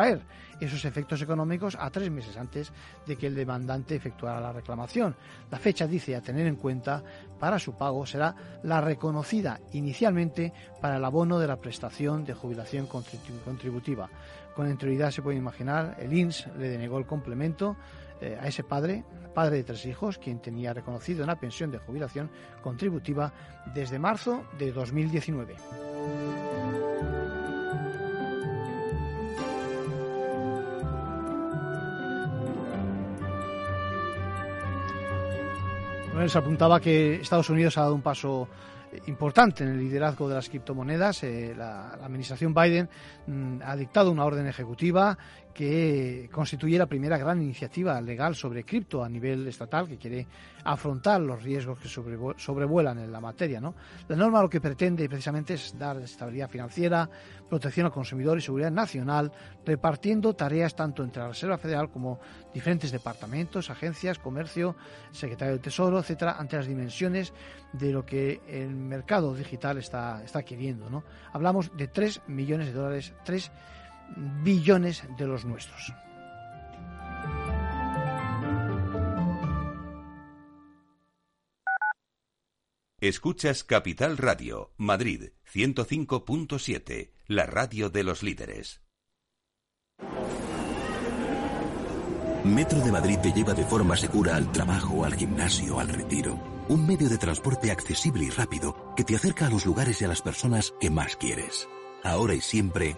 [0.59, 2.71] esos efectos económicos a tres meses antes
[3.05, 5.15] de que el demandante efectuara la reclamación.
[5.49, 7.03] La fecha dice a tener en cuenta
[7.39, 12.87] para su pago será la reconocida inicialmente para el abono de la prestación de jubilación
[12.87, 14.09] contributiva.
[14.55, 17.77] Con anterioridad se puede imaginar, el INS le denegó el complemento
[18.19, 22.29] eh, a ese padre, padre de tres hijos, quien tenía reconocido una pensión de jubilación
[22.61, 23.33] contributiva
[23.73, 25.55] desde marzo de 2019.
[36.27, 38.47] Se apuntaba que Estados Unidos ha dado un paso
[39.07, 41.23] importante en el liderazgo de las criptomonedas.
[41.23, 42.89] Eh, la, administración Biden
[43.27, 45.17] mm, ha dictado una orden ejecutiva
[45.53, 50.27] que constituye la primera gran iniciativa legal sobre cripto a nivel estatal que quiere
[50.63, 53.61] afrontar los riesgos que sobrevuelan en la materia.
[54.07, 57.09] La norma lo que pretende precisamente es dar estabilidad financiera,
[57.49, 59.31] protección al consumidor y seguridad nacional,
[59.65, 62.19] repartiendo tareas tanto entre la Reserva Federal como
[62.53, 64.75] diferentes departamentos, agencias, comercio,
[65.11, 67.33] secretario del Tesoro, etcétera, ante las dimensiones
[67.73, 71.03] de lo que el mercado digital está, está adquiriendo.
[71.33, 73.51] Hablamos de 3 millones de dólares, 3
[74.15, 75.93] billones de los nuestros.
[82.99, 88.83] Escuchas Capital Radio, Madrid 105.7, la radio de los líderes.
[92.43, 96.39] Metro de Madrid te lleva de forma segura al trabajo, al gimnasio, al retiro.
[96.69, 100.07] Un medio de transporte accesible y rápido que te acerca a los lugares y a
[100.07, 101.67] las personas que más quieres.
[102.03, 102.97] Ahora y siempre,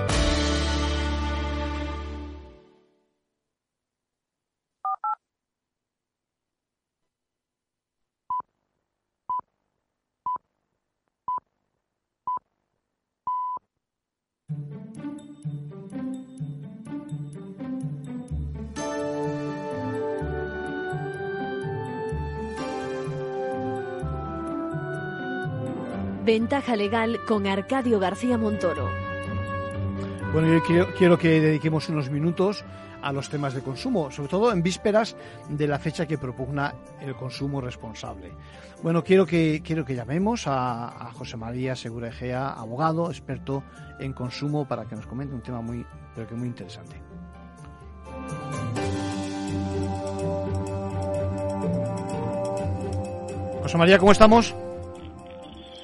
[26.23, 28.87] Ventaja legal con Arcadio García Montoro.
[30.33, 32.63] Bueno, yo quiero, quiero que dediquemos unos minutos
[33.01, 35.15] a los temas de consumo, sobre todo en vísperas
[35.49, 38.31] de la fecha que propugna el consumo responsable.
[38.83, 43.63] Bueno, quiero que, quiero que llamemos a, José María Segura Egea, abogado, experto
[43.99, 47.01] en consumo, para que nos comente un tema muy, pero que muy interesante.
[53.63, 54.55] José María, ¿cómo estamos?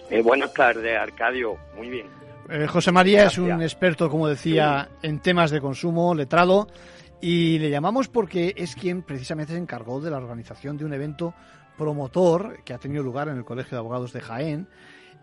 [0.09, 1.57] Eh, buenas tardes, Arcadio.
[1.75, 2.07] Muy bien.
[2.49, 3.33] Eh, José María Gracias.
[3.45, 6.67] es un experto, como decía, en temas de consumo, letrado,
[7.19, 11.33] y le llamamos porque es quien precisamente se encargó de la organización de un evento
[11.77, 14.67] promotor que ha tenido lugar en el Colegio de Abogados de Jaén.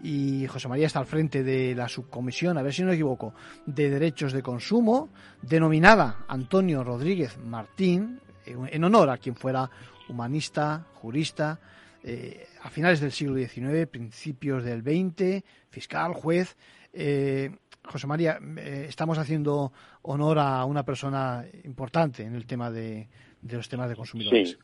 [0.02, 3.32] Y José María está al frente de la subcomisión, a ver si no me equivoco,
[3.64, 5.08] de derechos de consumo,
[5.40, 9.70] denominada Antonio Rodríguez Martín, en en honor a quien fuera
[10.08, 11.58] humanista, jurista,
[12.02, 16.56] eh, a finales del siglo XIX, principios del XX, fiscal, juez.
[16.94, 17.50] Eh,
[17.84, 23.06] José María, eh, estamos haciendo honor a una persona importante en el tema de,
[23.42, 24.50] de los temas de consumidores.
[24.52, 24.58] Sí.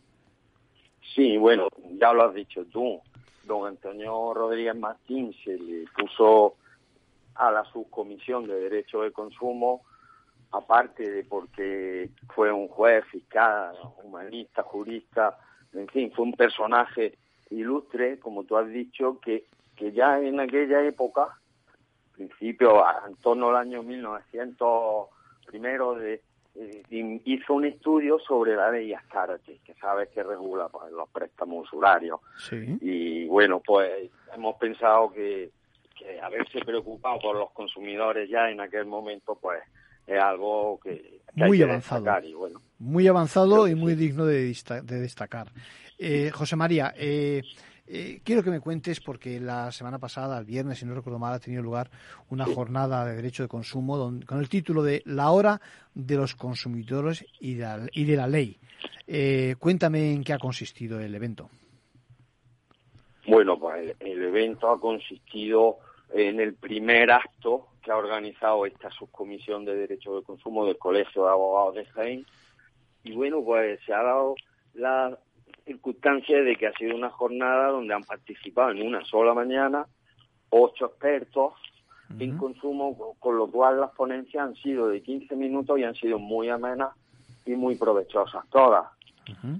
[1.15, 3.01] Sí, bueno, ya lo has dicho tú.
[3.45, 6.55] Don Antonio Rodríguez Martín se le puso
[7.35, 9.83] a la subcomisión de Derecho de Consumo,
[10.53, 15.37] aparte de porque fue un juez, fiscal, humanista, jurista,
[15.75, 17.19] en fin, fue un personaje
[17.51, 19.45] ilustre, como tú has dicho, que,
[19.77, 21.39] que ya en aquella época,
[22.15, 25.09] principio, en torno al año 1900,
[25.47, 26.23] primero, de,
[26.55, 26.83] eh,
[27.25, 32.21] hizo un estudio sobre la ley Azcárate, que sabes que regula pues, los préstamos usurarios.
[32.49, 32.79] Sí.
[32.81, 35.51] Y bueno, pues hemos pensado que,
[35.97, 39.63] que haberse preocupado por los consumidores ya en aquel momento, pues
[40.07, 42.05] es algo que, que hay Muy que avanzado.
[42.25, 45.49] Y bueno, Muy avanzado y muy digno de destacar.
[46.03, 47.43] Eh, José María, eh,
[47.87, 51.35] eh, quiero que me cuentes, porque la semana pasada, el viernes, si no recuerdo mal,
[51.35, 51.91] ha tenido lugar
[52.31, 55.61] una jornada de derecho de consumo con el título de La hora
[55.93, 58.57] de los consumidores y de la, y de la ley.
[59.07, 61.51] Eh, cuéntame en qué ha consistido el evento.
[63.27, 65.81] Bueno, pues el, el evento ha consistido
[66.15, 71.25] en el primer acto que ha organizado esta subcomisión de derechos de consumo del Colegio
[71.25, 72.27] de Abogados de Jaén.
[73.05, 74.35] Y bueno, pues se ha dado
[74.73, 75.19] la
[75.75, 79.87] circunstancia de que ha sido una jornada donde han participado en una sola mañana
[80.51, 81.53] ocho expertos
[82.19, 86.19] en consumo, con- lo cual las ponencias han sido de 15 minutos y han sido
[86.19, 86.91] muy amenas
[87.47, 88.87] y muy provechosas todas.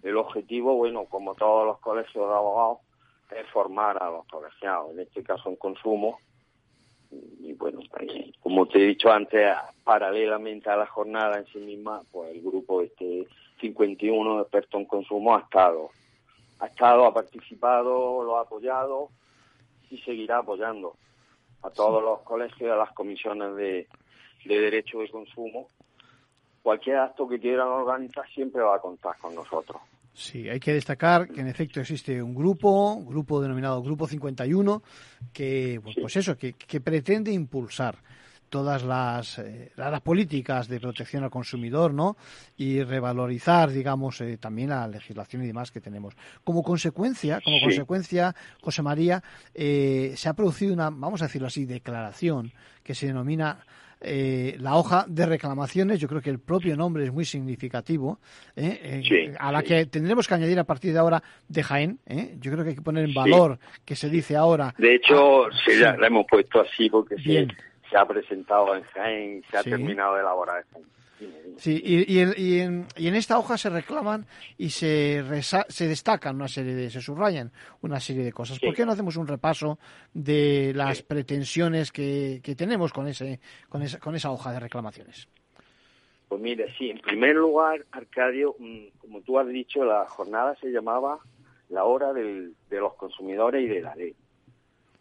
[0.03, 2.79] El objetivo, bueno, como todos los colegios de abogados,
[3.31, 6.19] es formar a los colegiados, en este caso en consumo.
[7.41, 9.49] Y bueno, pues, como te he dicho antes,
[9.85, 13.29] paralelamente a la jornada en sí misma, pues el grupo este
[13.61, 15.91] 51 de expertos en consumo ha estado,
[16.61, 19.09] ha estado, ha participado, lo ha apoyado
[19.91, 20.95] y seguirá apoyando
[21.63, 23.89] a todos los colegios y a las comisiones de,
[24.45, 25.69] de derecho de consumo.
[26.63, 29.81] Cualquier acto que quieran organizar siempre va a contar con nosotros.
[30.13, 34.83] Sí, hay que destacar que en efecto existe un grupo, un grupo denominado Grupo 51,
[35.33, 37.97] que, pues, pues eso, que, que pretende impulsar
[38.51, 42.17] todas las, eh, las políticas de protección al consumidor, ¿no?
[42.59, 46.15] Y revalorizar, digamos, eh, también la legislación y demás que tenemos.
[46.45, 47.65] Como consecuencia, como Sí.
[47.65, 49.23] consecuencia, José María,
[49.55, 53.61] eh, se ha producido una, vamos a decirlo así, declaración que se denomina
[54.03, 55.99] eh, la hoja de reclamaciones.
[56.01, 58.19] Yo creo que el propio nombre es muy significativo,
[58.57, 58.81] ¿eh?
[58.83, 59.67] Eh, Sí, a la sí.
[59.67, 61.99] que tendremos que añadir a partir de ahora de Jaén.
[62.07, 62.35] ¿eh?
[62.41, 63.15] Yo creo que hay que poner en Sí.
[63.17, 64.75] valor que se dice ahora.
[64.79, 65.81] De hecho, Ah, sí, sí.
[65.81, 67.47] la la hemos puesto así porque se.
[67.91, 69.71] Se ha presentado en Jaén, se ha Sí.
[69.71, 70.65] terminado de elaborar.
[70.75, 71.01] en.
[71.59, 74.25] Sí, y, y en, y en- y en esta hoja se reclaman
[74.57, 78.59] y se, resa- se destacan una serie de, se subrayan una serie de cosas.
[78.59, 79.79] ¿Por qué no hacemos un repaso
[80.15, 85.29] de las pretensiones que, que tenemos con ese, con esa, con esa hoja de reclamaciones?
[86.29, 90.69] Pues mire, sí, en primer lugar, Arcadio, mm, como tú has dicho, la jornada se
[90.71, 91.19] llamaba
[91.69, 94.15] la hora del- de los consumidores y de la ley.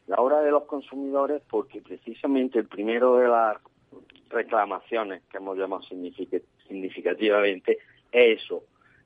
[0.09, 3.57] La hora de los consumidores porque precisamente el primero de las
[4.29, 7.77] reclamaciones que hemos llamado signific- significativamente
[8.11, 8.63] es eso,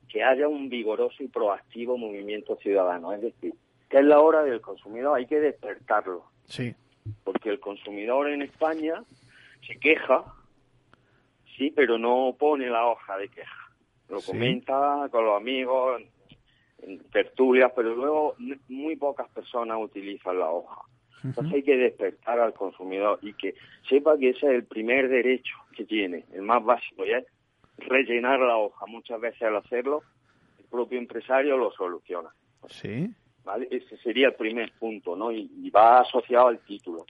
[0.08, 3.12] que haya un vigoroso y proactivo movimiento ciudadano.
[3.12, 3.52] Es decir,
[3.90, 6.24] que es la hora del consumidor, hay que despertarlo.
[6.44, 6.74] Sí.
[7.22, 9.04] Porque el consumidor en España
[9.66, 10.24] se queja,
[11.58, 13.70] sí, pero no pone la hoja de queja.
[14.08, 14.32] Lo Sí.
[14.32, 16.00] comenta con los amigos,
[16.80, 18.36] en tertulias, pero luego
[18.68, 20.80] muy pocas personas utilizan la hoja.
[21.24, 23.54] Entonces hay que despertar al consumidor y que
[23.88, 27.26] sepa que ese es el primer derecho que tiene, el más básico, ya es
[27.78, 28.86] rellenar la hoja.
[28.86, 30.02] Muchas veces al hacerlo,
[30.58, 32.28] el propio empresario lo soluciona.
[32.68, 33.10] Sí.
[33.42, 33.68] ¿vale?
[33.70, 35.32] Ese sería el primer punto, ¿no?
[35.32, 37.06] Y, y va asociado al título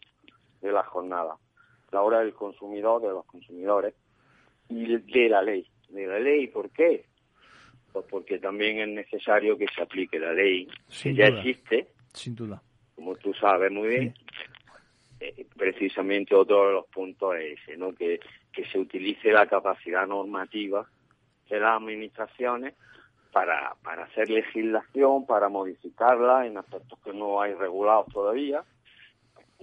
[0.60, 1.36] de la jornada,
[1.92, 3.94] la hora del consumidor, de los consumidores
[4.68, 5.66] y de la ley.
[5.88, 7.04] De la ley, ¿por qué?
[7.92, 11.40] Pues porque también es necesario que se aplique la ley, Sin que ya duda.
[11.40, 12.62] existe, Sin duda.
[12.94, 14.14] Como tú sabes muy bien.
[15.20, 17.94] Eh, precisamente otro de los puntos es ese, ¿no?
[17.94, 18.20] Que,
[18.52, 20.86] que se utilice la capacidad normativa
[21.48, 22.74] de las administraciones
[23.32, 28.62] para, para hacer legislación, para modificarla en aspectos que no hay regulados todavía.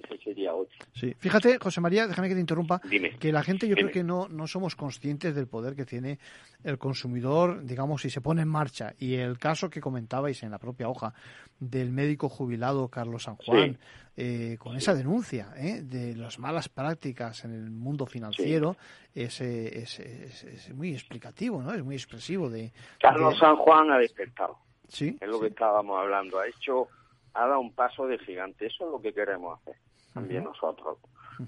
[0.03, 0.75] Ese sería otro.
[0.93, 1.13] Sí.
[1.17, 3.17] Fíjate, José María, déjame que te interrumpa, Dime.
[3.17, 3.89] que la gente yo Dime.
[3.91, 6.19] creo que no, no somos conscientes del poder que tiene
[6.63, 8.93] el consumidor, digamos, si se pone en marcha.
[8.99, 11.13] Y el caso que comentabais en la propia hoja
[11.59, 13.77] del médico jubilado Carlos San Juan,
[14.17, 15.81] eh, con esa denuncia ¿eh?
[15.81, 18.75] de las malas prácticas en el mundo financiero,
[19.15, 21.73] es, es, es- es muy explicativo, ¿no?
[21.73, 22.71] Es muy expresivo de...
[22.99, 24.57] Carlos de- San Juan ha despertado.
[24.87, 26.39] Sí, Es lo que estábamos hablando.
[26.39, 26.87] Ha hecho,
[27.33, 28.65] ha dado un paso de gigante.
[28.65, 29.75] Eso es lo que queremos hacer
[30.13, 30.97] también nosotros.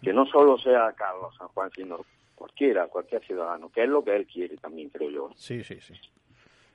[0.02, 2.00] Que no solo sea Carlos San Juan, sino
[2.36, 5.30] cualquiera, cualquier ciudadano, que es lo que él quiere también, creo yo.
[5.36, 5.94] Sí, sí, sí.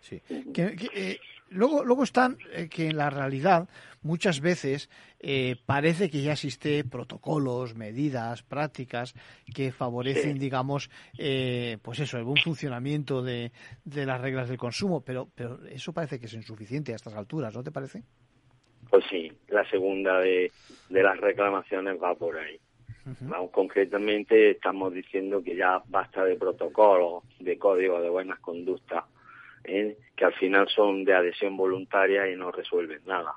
[0.00, 0.20] Sí.
[0.54, 1.20] Que- que, eh,
[1.50, 3.68] luego, luego están eh, que en la realidad
[4.02, 9.14] muchas veces eh, parece que ya existe protocolos, medidas, prácticas
[9.52, 10.38] que favorecen, Sí.
[10.38, 13.50] digamos, eh, pues eso, el buen funcionamiento de,
[13.84, 17.52] de las reglas del consumo, pero, pero eso parece que es insuficiente a estas alturas,
[17.56, 18.04] ¿no te parece?
[18.90, 20.50] Pues sí, la segunda de,
[20.88, 22.58] de las reclamaciones va por ahí.
[23.22, 29.04] Vamos, concretamente estamos diciendo que ya basta de protocolos, de códigos de buenas conductas,
[29.64, 29.96] ¿eh?
[30.14, 33.32] que al final son de adhesión voluntaria y no resuelven nada.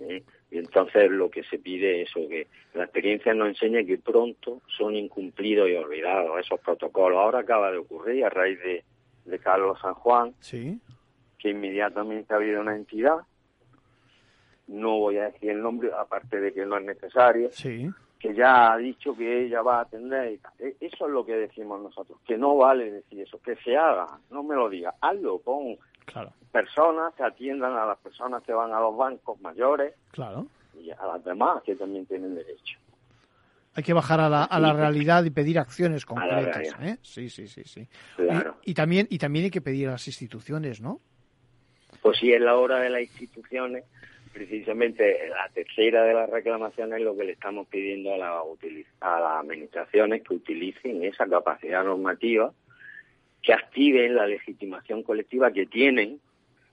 [0.00, 0.22] ¿eh?
[0.50, 4.60] Y entonces lo que se pide es eso, que la experiencia nos enseña que pronto
[4.76, 7.18] son incumplidos y olvidados esos protocolos.
[7.18, 8.84] Ahora acaba de ocurrir a raíz de,
[9.24, 10.78] de Carlos San Juan, Sí.
[11.38, 13.20] que inmediatamente ha habido una entidad,
[14.68, 17.90] no voy a decir el nombre, aparte de que no es necesario, Sí.
[18.18, 20.38] que ya ha dicho que ella va a atender.
[20.58, 24.06] E- Eso es lo que decimos nosotros, que no vale decir eso, que se haga,
[24.30, 26.32] no me lo diga, hazlo, pon Claro.
[26.50, 30.46] personas que atiendan a las personas que van a los bancos mayores Claro.
[30.80, 32.78] y a las demás que también tienen derecho.
[33.74, 36.74] Hay que bajar a la, a la realidad y pedir acciones concretas.
[36.82, 36.98] ¿eh?
[37.00, 37.88] Sí, sí, sí, sí.
[38.16, 38.56] Claro.
[38.64, 41.00] Y, y también y también hay que pedir a las instituciones, ¿no?
[42.02, 43.84] Pues sí, es la hora de las instituciones,
[44.32, 48.40] precisamente la tercera de las reclamaciones es lo que le estamos pidiendo a, la
[49.00, 52.52] a las administraciones que utilicen esa capacidad normativa,
[53.42, 56.20] que activen la legitimación colectiva que tienen,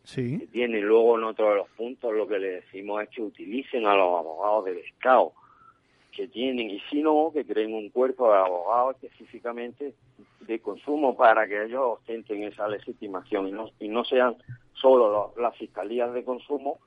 [0.04, 0.40] Sí.
[0.40, 3.86] que tienen luego en otro de los puntos lo que le decimos es que utilicen
[3.86, 5.34] a los abogados del Estado
[6.12, 9.94] que tienen y si no que creen un cuerpo de abogados específicamente
[10.42, 14.36] de consumo para que ellos ostenten esa legitimación y no, y no sean
[14.74, 16.80] solo los- las fiscalías de consumo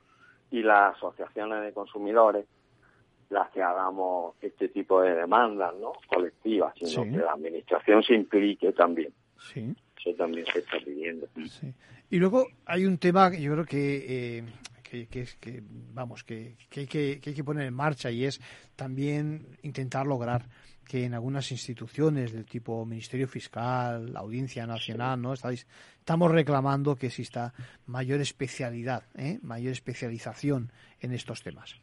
[0.53, 2.45] y las asociaciones de consumidores
[3.29, 7.09] las que hagamos este tipo de demandas no colectivas sino Sí.
[7.11, 9.11] que la administración se implique también
[9.51, 9.75] Sí.
[9.97, 11.27] eso también se está pidiendo
[12.11, 14.43] Y luego hay un tema que yo creo que, eh,
[14.83, 15.63] que, que es que
[15.93, 18.39] vamos que, que hay que, que hay que poner en marcha y es
[18.75, 20.43] también intentar lograr
[20.87, 25.33] que en algunas instituciones del tipo Ministerio Fiscal, la Audiencia Nacional, ¿no?
[25.33, 25.65] Estáis,
[25.99, 27.53] estamos reclamando que exista
[27.87, 29.39] mayor especialidad, ¿eh?
[29.41, 31.75] mayor especialización en estos temas.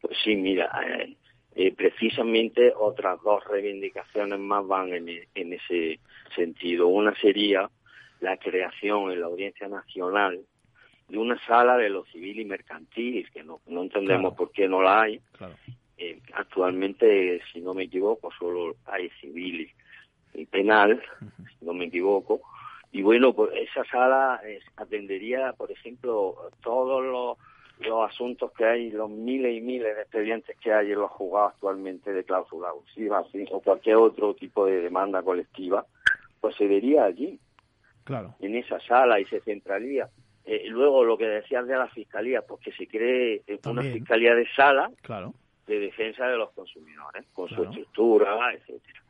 [0.00, 1.16] Pues sí, mira, eh,
[1.54, 6.00] eh, precisamente otras dos reivindicaciones más van en, en ese
[6.34, 6.88] sentido.
[6.88, 7.70] Una sería
[8.20, 10.40] la creación en la Audiencia Nacional
[11.08, 14.36] de una sala de lo civil y mercantil, que no, no entendemos Claro.
[14.36, 15.20] por qué no la hay.
[15.32, 15.54] Claro.
[16.02, 19.70] Eh, actualmente, si no me equivoco, solo hay civil
[20.32, 21.02] y, penal,
[21.58, 22.40] si no me equivoco.
[22.90, 24.40] Y bueno, pues esa sala
[24.76, 27.36] atendería, por ejemplo, todos los,
[27.86, 31.52] los asuntos que hay, los miles y miles de expedientes que hay en los juzgados
[31.52, 35.84] actualmente de cláusula abusiva sí, o cualquier otro tipo de demanda colectiva,
[36.40, 37.38] pues se vería allí,
[38.04, 38.34] Claro.
[38.40, 40.08] en esa sala y se centraría.
[40.46, 43.92] Eh, luego, lo que decías de la fiscalía, pues que se cree una También.
[43.92, 45.34] fiscalía de sala Claro.
[45.70, 47.64] De defensa de los consumidores, con Claro.
[47.64, 49.00] su estructura, etcétera.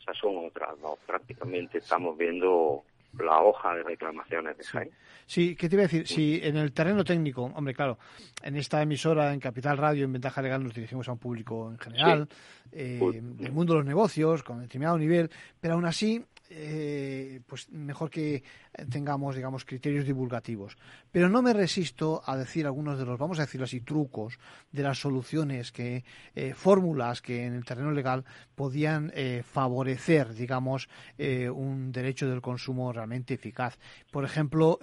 [0.00, 0.98] Esas son otras dos.
[1.06, 2.82] Prácticamente estamos viendo
[3.18, 4.90] la hoja de reclamaciones de Jaén.
[5.24, 6.06] Sí, ¿qué te iba a decir?
[6.06, 7.96] Si en el terreno técnico, hombre, claro,
[8.42, 11.78] en esta emisora, en Capital Radio, en Ventaja Legal, nos dirigimos a un público en
[11.78, 12.28] general,
[12.72, 15.30] eh, del mundo de los negocios, con determinado nivel,
[15.60, 18.42] pero aún así eh, pues mejor que
[18.90, 20.76] tengamos, digamos, criterios divulgativos.
[21.10, 24.38] Pero no me resisto a decir algunos de los, vamos a decirlo así, trucos
[24.70, 28.24] de las soluciones, que eh, fórmulas que en el terreno legal
[28.54, 30.88] podían eh, favorecer, digamos,
[31.18, 33.78] un derecho del consumo realmente eficaz.
[34.10, 34.78] Por ejemplo,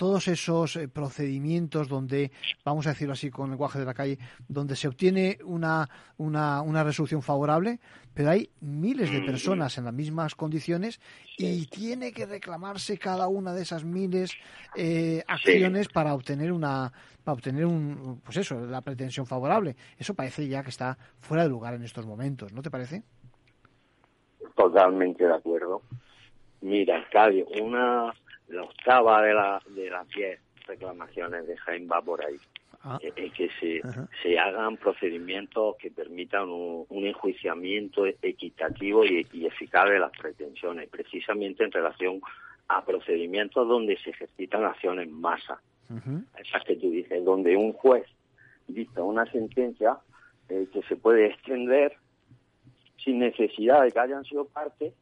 [0.00, 2.30] todos esos procedimientos donde,
[2.64, 4.16] vamos a decirlo así con lenguaje de la calle,
[4.48, 7.80] donde se obtiene una, una, una resolución favorable,
[8.14, 11.02] pero hay miles de personas en las mismas condiciones
[11.36, 14.38] y tiene que reclamarse cada una de esas miles
[14.74, 16.90] eh, acciones para obtener una
[17.22, 19.76] para obtener un pues eso la pretensión favorable.
[19.98, 23.02] Eso parece ya que está fuera de lugar en estos momentos no te parece
[24.56, 25.82] totalmente de acuerdo.
[26.62, 28.14] Mira Arcadio una
[28.50, 32.38] la octava de la de las diez reclamaciones de Jaime va por ahí
[32.82, 32.98] Ah.
[33.02, 33.82] es eh, que se,
[34.22, 41.72] se hagan procedimientos que permitan un, enjuiciamiento equitativo y, eficaz de las pretensiones, precisamente en
[41.72, 42.22] relación
[42.68, 45.60] a procedimientos donde se ejercitan acciones en masa.
[46.38, 48.06] Esas que tú dices, donde un juez
[48.68, 49.98] dicta una sentencia
[50.48, 51.96] eh, que se puede extender
[53.04, 54.94] sin necesidad de que hayan sido parte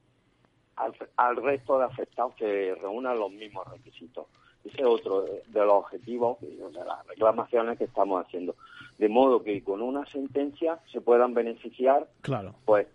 [0.79, 4.27] al, al resto de afectados que reúnan los mismos requisitos.
[4.65, 8.57] Ese es otro de, los objetivos, de las reclamaciones que estamos haciendo.
[8.99, 12.55] De modo que con una sentencia se puedan beneficiar, claro.
[12.65, 12.87] pues,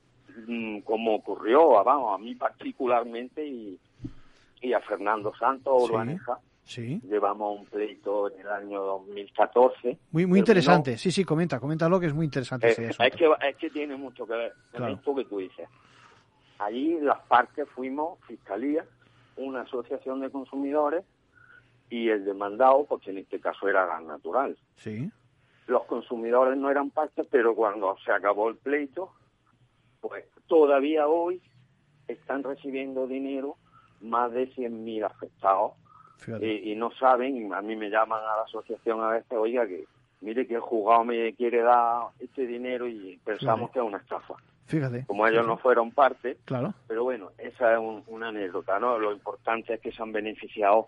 [0.47, 3.79] mm, como ocurrió, vamos, a mí particularmente y,
[4.61, 6.39] y a Fernando Santos Urbaneja.
[6.65, 7.01] Sí.
[7.03, 9.97] Llevamos un pleito en el año 2014.
[10.11, 10.97] Muy muy interesante.
[10.97, 12.69] Sí, sí, comenta, coméntalo que es muy interesante.
[12.69, 15.67] Eh, es, que, es que tiene mucho que ver con esto que tú dices.
[16.63, 18.85] Allí las partes fuimos, Fiscalía,
[19.37, 21.03] una asociación de consumidores,
[21.89, 24.57] y el demandado, porque en este caso era gas natural.
[24.77, 25.11] Sí.
[25.67, 29.11] Los consumidores no eran parte, pero cuando se acabó el pleito,
[30.01, 31.41] pues todavía hoy
[32.07, 33.57] están recibiendo dinero
[34.01, 35.73] más de 100.000 afectados
[36.41, 39.85] y, no saben, a mí me llaman a la asociación a veces, oiga, que
[40.21, 44.35] mire que el juzgado me quiere dar este dinero y pensamos que es una estafa.
[44.65, 45.05] Fíjate.
[45.05, 46.73] Como ellos no fueron parte, claro.
[46.87, 48.97] pero bueno, esa es una anécdota, ¿no?
[48.97, 50.87] Lo importante es que se han beneficiado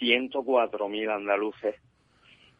[0.00, 1.74] 104.000 andaluces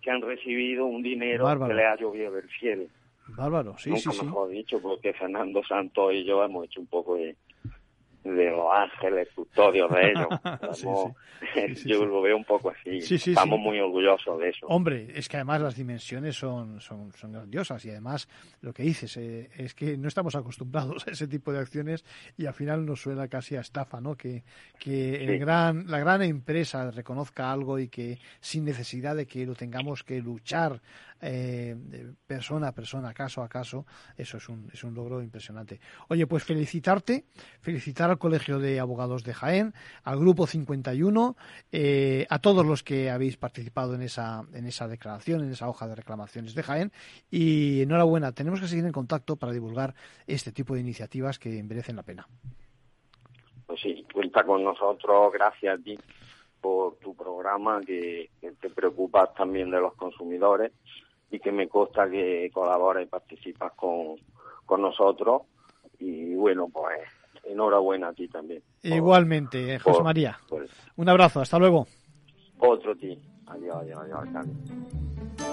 [0.02, 2.84] que han recibido un dinero que le ha llovido del cielo.
[3.28, 7.14] Bárbaro, sí, Nunca sí, mejor dicho, porque Fernando Santos y yo hemos hecho un poco
[7.14, 7.36] de,
[8.24, 10.28] de los ángeles custodios de ellos.
[11.84, 12.98] yo lo veo un poco así.
[12.98, 14.66] Estamos muy orgullosos de eso.
[14.66, 18.28] Hombre, es que además las dimensiones son, son, son grandiosas y además
[18.60, 22.04] lo que dices eh, es que no estamos acostumbrados a ese tipo de acciones
[22.36, 24.16] y al final nos suena casi a estafa, ¿no?
[24.16, 24.44] Que,
[24.78, 29.54] que el gran, la gran empresa reconozca algo y que sin necesidad de que lo
[29.54, 30.80] tengamos que luchar
[31.20, 31.76] eh,
[32.26, 35.80] persona a persona, caso a caso, eso es un, es un logro impresionante.
[36.08, 37.24] Oye, pues felicitarte,
[37.60, 41.36] felicitar al Colegio de Abogados de Jaén, al Grupo 51,
[41.72, 45.86] eh, a todos los que habéis participado en esa, en esa declaración, en esa hoja
[45.86, 46.92] de reclamaciones de Jaén,
[47.30, 49.94] y enhorabuena, tenemos que seguir en contacto para divulgar
[50.26, 52.26] este tipo de iniciativas que merecen la pena.
[53.66, 55.82] Pues sí, cuenta con nosotros, gracias a
[56.60, 60.72] por tu programa, que, que te preocupas también de los consumidores
[61.30, 64.16] y que me consta que colabora y participas con,
[64.66, 65.42] con nosotros.
[65.98, 66.98] Y bueno, pues
[67.44, 68.62] enhorabuena a ti también.
[68.82, 70.38] Igualmente, José María.
[70.96, 71.86] Un abrazo, hasta luego.
[72.58, 73.18] Otro ti.
[73.46, 75.49] Adiós, adiós, adiós.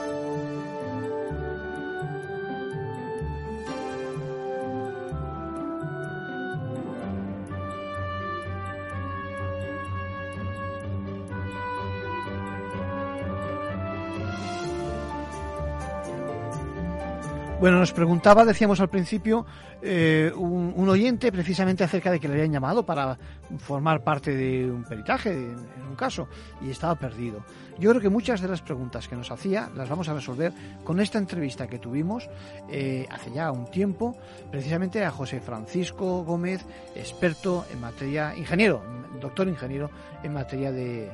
[17.60, 19.44] Bueno, nos preguntaba, decíamos al principio,
[19.82, 23.18] eh, un, oyente precisamente acerca de que le habían llamado para
[23.58, 25.58] formar parte de un peritaje, en,
[25.90, 26.28] un caso,
[26.62, 27.44] y estaba perdido.
[27.80, 30.54] Yo creo que muchas de las preguntas que nos hacía las vamos a resolver
[30.84, 32.30] con esta entrevista que tuvimos
[32.70, 34.16] eh, hace ya un tiempo,
[34.52, 36.64] precisamente a José Francisco Gómez,
[36.96, 38.84] experto en materia, ingeniero,
[39.20, 39.90] doctor ingeniero
[40.22, 41.10] en materia de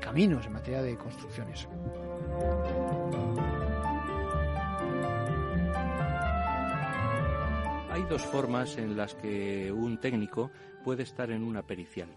[0.00, 1.68] caminos, en materia de construcciones.
[7.94, 10.50] Hay dos formas en las que un técnico
[10.82, 12.08] puede estar en una pericial.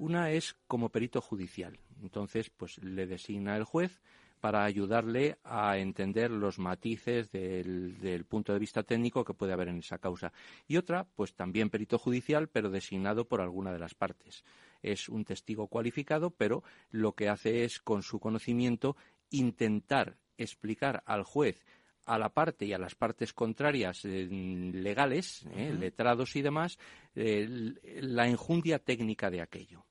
[0.00, 1.78] Una es como perito judicial.
[2.02, 4.00] Entonces, pues le designa el juez
[4.40, 9.68] para ayudarle a entender los matices del, del, punto de vista técnico que puede haber
[9.68, 10.32] en esa causa.
[10.66, 14.42] Y otra, pues también perito judicial, pero designado por alguna de las partes.
[14.82, 18.96] Es un testigo cualificado, pero lo que hace es, con su conocimiento,
[19.30, 21.64] intentar explicar al juez
[22.04, 26.78] a la parte y a las partes contrarias eh, legales, eh, letrados y demás,
[27.14, 29.86] eh, la enjundia técnica de aquello.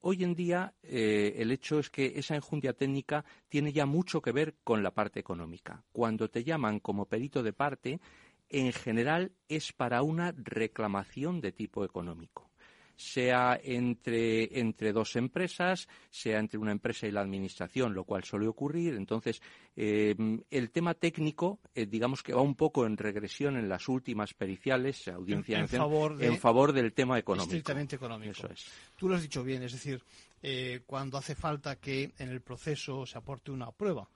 [0.00, 4.54] Hoy en día el hecho es que esa enjundia técnica tiene ya mucho que ver
[4.62, 5.82] con la parte económica.
[5.90, 8.00] Cuando te llaman como perito de parte,
[8.48, 12.47] en general es para una reclamación de tipo económico
[12.98, 18.48] sea entre, entre dos empresas, sea entre una empresa y la administración, lo cual suele
[18.48, 18.94] ocurrir.
[18.94, 19.40] Entonces,
[19.76, 20.16] eh,
[20.50, 25.06] el tema técnico, eh, digamos que va un poco en regresión en las últimas periciales,
[25.06, 27.52] audiencia en, favor, en favor del tema económico.
[27.52, 28.32] Estrictamente económico.
[28.32, 28.66] Eso es.
[28.96, 30.02] Tú lo has dicho bien, es decir,
[30.42, 34.08] eh, cuando hace falta que en el proceso se aporte una prueba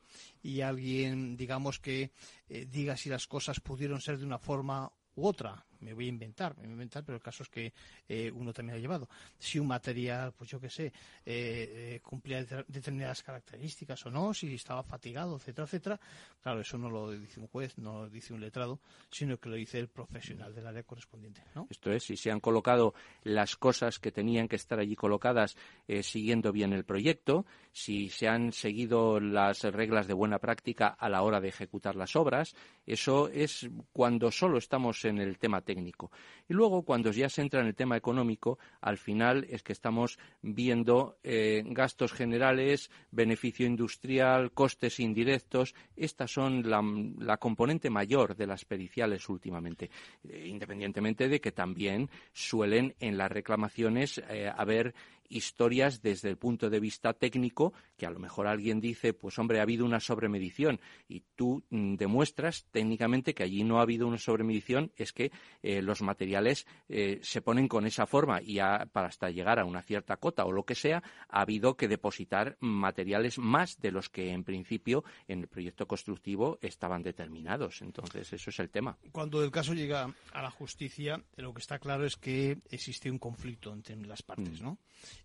[0.42, 2.10] y alguien, digamos que
[2.48, 6.56] diga si las cosas pudieron ser de una forma u otra, me voy a inventar,
[6.56, 7.72] me voy a inventar, pero el caso es que
[8.08, 9.08] eh, uno también ha llevado.
[9.38, 10.92] Si un material, pues yo qué sé, eh,
[11.26, 16.00] eh, cumplía determinadas características o no, si estaba fatigado, etcétera, etcétera,
[16.42, 18.80] claro, eso no lo dice un juez, no lo dice un letrado,
[19.10, 21.42] sino que lo dice el profesional del área correspondiente.
[21.54, 21.66] ¿no?
[21.70, 25.56] Esto es, si se han colocado las cosas que tenían que estar allí colocadas
[26.02, 31.22] siguiendo bien el proyecto, si se han seguido las reglas de buena práctica a la
[31.22, 32.54] hora de ejecutar las obras,
[32.86, 36.10] eso es cuando solo estamos en el tema técnico.
[36.48, 40.18] Y luego, cuando ya se entra en el tema económico, al final es que estamos
[40.42, 45.74] viendo eh, gastos generales, beneficio industrial, costes indirectos.
[45.96, 49.90] Estas son la, componente mayor de las periciales últimamente,
[50.28, 54.94] eh, independientemente de que también suelen en las reclamaciones eh, haber
[55.36, 59.58] historias desde el punto de vista técnico, que a lo mejor alguien dice, pues hombre,
[59.58, 64.18] ha habido una sobremedición y tú mm, demuestras técnicamente que allí no ha habido una
[64.18, 68.58] sobremedición, es que eh, los materiales eh, se ponen con esa forma y
[68.92, 72.56] para hasta llegar a una cierta cota o lo que sea, ha habido que depositar
[72.60, 77.82] materiales más de los que en principio en el proyecto constructivo estaban determinados.
[77.82, 78.96] Entonces, eso es el tema.
[79.12, 83.18] Cuando el caso llega a la justicia, lo que está claro es que existe un
[83.18, 84.64] conflicto entre las partes, mm.
[84.64, 84.78] ¿no?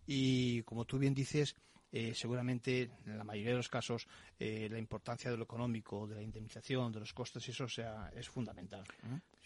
[0.07, 1.55] Y como tú bien dices,
[1.91, 6.15] eh, seguramente en la mayoría de los casos eh, la importancia de lo económico, de
[6.15, 8.83] la indemnización, de los costes, eso sea, es fundamental.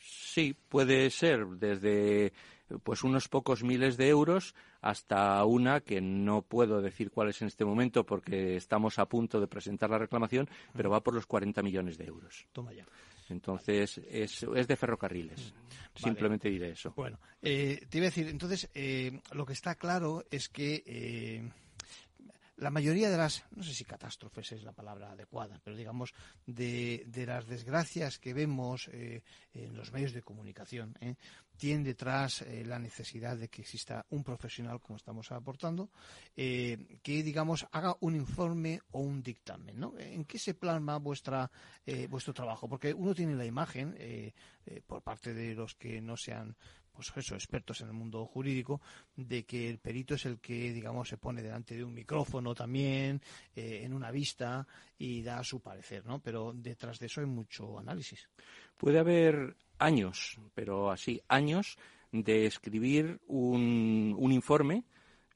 [0.01, 2.33] Sí, puede ser desde
[2.83, 7.47] pues unos pocos miles de euros hasta una que no puedo decir cuál es en
[7.47, 11.61] este momento porque estamos a punto de presentar la reclamación, pero va por los 40
[11.61, 12.47] millones de euros.
[12.51, 12.85] Toma ya.
[13.31, 15.53] Entonces, es, es, de ferrocarriles.
[15.95, 16.93] Simplemente diré eso.
[16.95, 18.69] Bueno, eh, te iba a decir, entonces,
[19.31, 21.51] lo que está claro es que
[22.61, 26.13] la mayoría de las, no sé si catástrofes es la palabra adecuada, pero digamos,
[26.45, 29.23] de, las desgracias que vemos eh,
[29.55, 31.15] en los medios de comunicación, eh,
[31.61, 35.91] tienen detrás eh, la necesidad de que exista un profesional, como estamos aportando,
[36.35, 39.93] que, digamos, haga un informe o un dictamen, ¿no?
[39.99, 41.51] ¿En qué se plasma vuestra,
[42.09, 42.67] vuestro trabajo?
[42.67, 43.95] Porque uno tiene la imagen,
[44.87, 46.55] por parte de los que no sean
[46.91, 48.81] pues eso, expertos en el mundo jurídico,
[49.15, 53.21] de que el perito es el que, digamos, se pone delante de un micrófono también,
[53.55, 56.21] eh, en una vista, y da su parecer, ¿no?
[56.21, 58.29] Pero detrás de eso hay mucho análisis.
[58.77, 61.77] Puede haber años, pero así, años
[62.11, 64.83] de escribir un, un informe,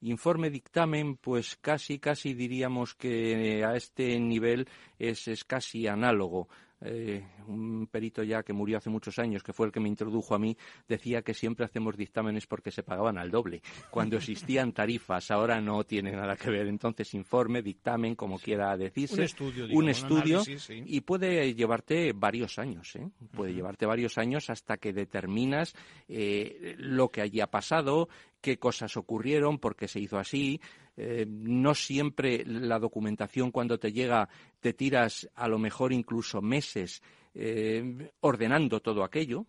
[0.00, 4.68] informe dictamen, pues casi, casi diríamos que a este nivel
[4.98, 6.48] es, es casi análogo
[6.80, 10.34] eh, un perito ya que murió hace muchos años, que fue el que me introdujo
[10.34, 10.56] a mí,
[10.88, 13.62] decía que siempre hacemos dictámenes porque se pagaban al doble.
[13.90, 16.66] Cuando existían tarifas, ahora no tiene nada que ver.
[16.66, 19.14] Entonces, informe, dictamen, como quiera decirse.
[19.14, 22.94] Un estudio, un estudio y puede llevarte varios años.
[22.96, 23.08] ¿eh?
[23.34, 25.74] Puede llevarte varios años hasta que determinas
[26.08, 28.08] eh, lo que allí ha pasado,
[28.40, 30.60] qué cosas ocurrieron, por qué se hizo así.
[30.96, 34.28] Eh, no siempre la documentación cuando te llega
[34.60, 37.02] te tiras a lo mejor incluso meses
[37.34, 39.46] eh, ordenando todo aquello.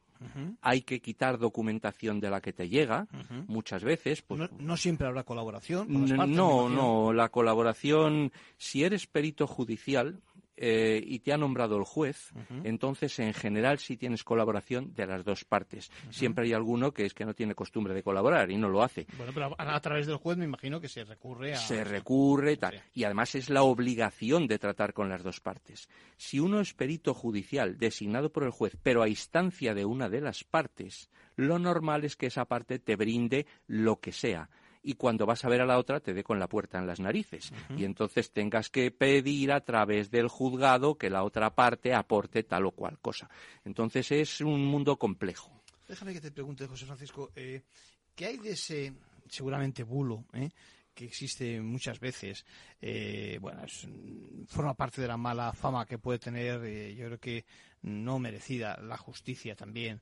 [0.61, 3.07] Hay que quitar documentación de la que te llega
[3.45, 4.23] muchas veces.
[4.23, 5.87] Pues no, siempre habrá colaboración.
[5.89, 7.13] no, no.
[7.13, 10.19] La colaboración, si eres perito judicial,
[10.59, 12.33] eh, y te ha nombrado el juez,
[12.63, 15.91] entonces en general sí tienes colaboración de las dos partes.
[16.09, 19.05] Siempre hay alguno que es que no tiene costumbre de colaborar y no lo hace.
[19.17, 21.57] Bueno, pero a, través del juez me imagino que se recurre a...
[21.57, 22.81] Se recurre, tal.
[22.93, 25.89] Y además es la obligación de tratar con las dos partes.
[26.17, 30.21] Si uno es perito judicial designado por el juez, pero a instancia de una de
[30.21, 34.49] las partes, lo normal es que esa parte te brinde lo que sea
[34.87, 37.01] y cuando vas a ver a la otra te dé con la puerta en las
[37.01, 37.51] narices.
[37.75, 42.67] Y entonces tengas que pedir a través del juzgado que la otra parte aporte tal
[42.67, 43.29] o cual cosa.
[43.65, 45.61] Entonces es un mundo complejo.
[45.89, 47.63] Déjame que te pregunte, José Francisco, eh,
[48.15, 48.93] ¿qué hay de ese
[49.27, 50.49] seguramente bulo eh,
[50.93, 52.45] que existe muchas veces?
[52.79, 53.63] Eh, bueno,
[54.47, 56.61] forma parte de la mala fama que puede tener,
[56.95, 57.45] yo creo que
[57.81, 60.01] no merecida, la justicia también.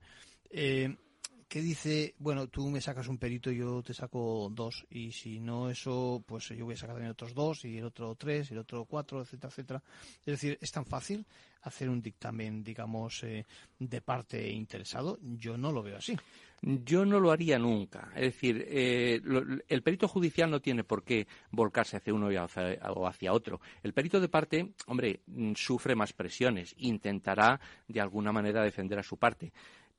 [1.56, 5.70] ¿Qué dice, bueno, tú me sacas un perito, yo te saco dos, y si no
[5.70, 8.60] eso, pues yo voy a sacar también otros dos, y el otro tres, y el
[8.60, 9.84] otro cuatro, etcétera, etcétera.
[10.20, 11.26] Es decir, es tan fácil
[11.62, 13.46] hacer un dictamen, digamos, eh,
[13.80, 15.18] de parte interesado.
[15.22, 16.18] Yo no lo veo así.
[16.62, 18.12] Yo no lo haría nunca.
[18.16, 19.22] Es decir, eh,
[19.70, 23.62] el perito judicial no tiene por qué volcarse hacia uno o hacia otro.
[23.82, 25.22] El perito de parte, hombre,
[25.56, 29.54] sufre más presiones, intentará de alguna manera defender a su parte.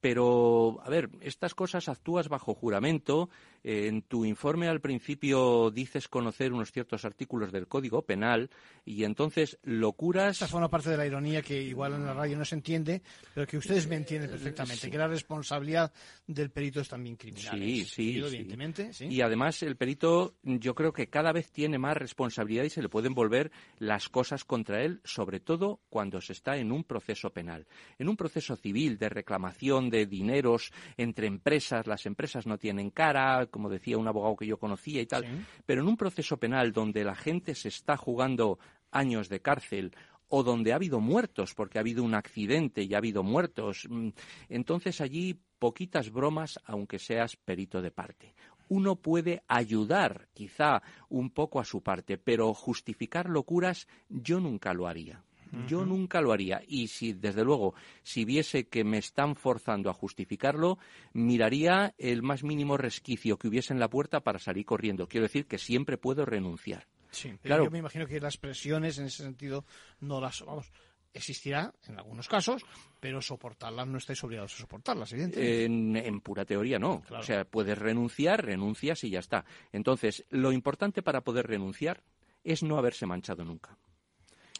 [0.09, 3.29] Pero, a ver, estas cosas actúas bajo juramento.
[3.65, 8.49] en tu informe al principio dices conocer unos ciertos artículos del Código Penal
[8.85, 10.41] y entonces locuras.
[10.41, 13.03] Esta una parte de la ironía que igual en la radio no se entiende,
[13.35, 15.93] pero que ustedes me entienden perfectamente, que la responsabilidad
[16.29, 17.59] del perito es también criminal.
[17.59, 18.93] Sí, sí, evidentemente.
[19.01, 22.89] Y además el perito yo creo que cada vez tiene más responsabilidad y se le
[22.89, 23.51] pueden volver
[23.81, 27.67] las cosas contra él, sobre todo cuando se está en un proceso penal.
[27.99, 33.47] En un proceso civil de reclamación de dineros entre empresas, las empresas no tienen cara,
[33.47, 35.25] como decía un abogado que yo conocía y tal,
[35.65, 38.59] pero en un proceso penal donde la gente se está jugando
[38.91, 39.93] años de cárcel
[40.29, 44.09] o donde ha habido muertos, porque ha habido un accidente y ha habido muertos, mm,
[44.49, 48.35] entonces allí poquitas bromas, aunque seas perito de parte.
[48.69, 54.89] Uno puede ayudar quizá un poco a su parte, pero justificar locuras yo nunca lo
[54.89, 55.23] haría.
[55.67, 56.63] Yo nunca lo haría.
[56.67, 60.79] Y si, desde luego, si viese que me están forzando a justificarlo,
[61.13, 65.09] miraría el más mínimo resquicio que hubiese en la puerta para salir corriendo.
[65.09, 66.87] Quiero decir que siempre puedo renunciar.
[67.11, 67.65] Sí, claro.
[67.65, 69.65] yo me imagino que las presiones en ese sentido
[70.01, 70.71] no las vamos
[71.17, 72.65] existirá en algunos casos,
[73.01, 76.07] pero soportarlas no estáis obligados a soportarlas, evidentemente.
[76.07, 77.03] En, pura teoría no.
[77.11, 79.45] O sea, puedes renunciar, renuncias y ya está.
[79.73, 82.03] Entonces, lo importante para poder renunciar
[82.45, 83.77] es no haberse manchado nunca.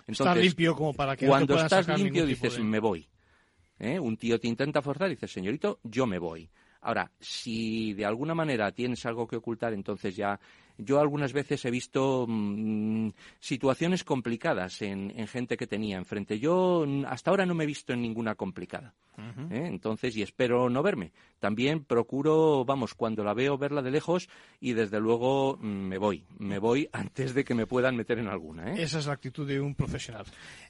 [0.07, 3.09] Entonces, limpio como para que cuando estás limpio dices me voy.
[3.79, 3.99] ¿Eh?
[3.99, 6.49] Un tío te intenta forzar y dices señorito yo me voy.
[6.83, 10.39] Ahora, si de alguna manera tienes algo que ocultar, entonces ya
[10.79, 13.11] yo algunas veces he visto mm,
[13.41, 16.39] situaciones complicadas en, gente que tenía enfrente.
[16.39, 18.95] Yo hasta ahora no me he visto en ninguna complicada.
[19.51, 19.65] ¿eh?
[19.67, 21.13] Entonces, y espero no verme.
[21.39, 24.29] También procuro, vamos, cuando la veo, verla de lejos
[24.61, 26.25] y desde luego mm, me voy.
[26.39, 28.73] Me voy antes de que me puedan meter en alguna.
[28.73, 28.83] ¿eh?
[28.83, 30.27] Esa es la actitud de un profesional.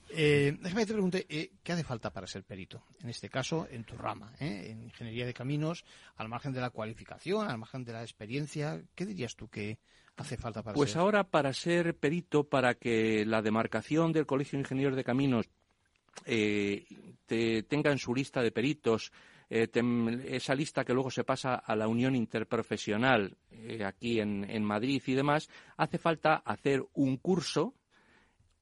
[0.09, 2.85] Eh, déjame que te pregunte, eh, ¿qué hace falta para ser perito?
[3.03, 5.85] En este caso, en tu rama, en ingeniería de caminos,
[6.17, 9.79] al margen de la cualificación, al margen de la experiencia, ¿qué dirías tú que,
[10.17, 14.63] hace falta para Pues ahora para ser perito, para que la demarcación del Colegio de
[14.63, 15.47] Ingenieros de Caminos
[16.25, 16.85] eh,
[17.69, 19.13] tenga en su lista de peritos
[19.51, 19.69] eh,
[20.29, 25.03] esa lista que luego se pasa a la Unión Interprofesional eh, aquí en, en Madrid
[25.07, 27.75] y demás, hace falta hacer un curso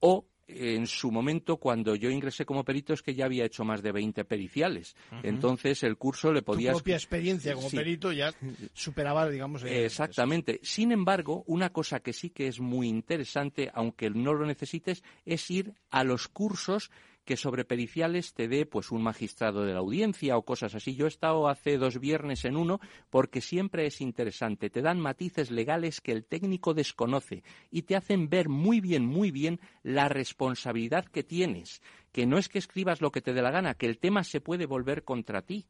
[0.00, 3.82] o en su momento, cuando yo ingresé como perito, es que ya había hecho más
[3.82, 4.96] de 20 periciales.
[5.22, 6.72] Entonces, el curso le podía...
[6.72, 8.32] Tu propia experiencia como perito ya
[8.72, 9.64] superaba, digamos...
[9.64, 10.60] Exactamente.
[10.62, 15.50] Sin embargo, una cosa que sí que es muy interesante, aunque no lo necesites, es
[15.50, 16.90] ir a los cursos
[17.24, 20.94] que sobre periciales te dé pues un magistrado de la audiencia o cosas así.
[20.94, 24.70] Yo he estado hace dos viernes en uno porque siempre es interesante.
[24.70, 29.30] Te dan matices legales que el técnico desconoce y te hacen ver muy bien, muy
[29.30, 31.80] bien la responsabilidad que tienes
[32.14, 34.40] que no es que escribas lo que te dé la gana, que el tema se
[34.40, 35.66] puede volver contra ti.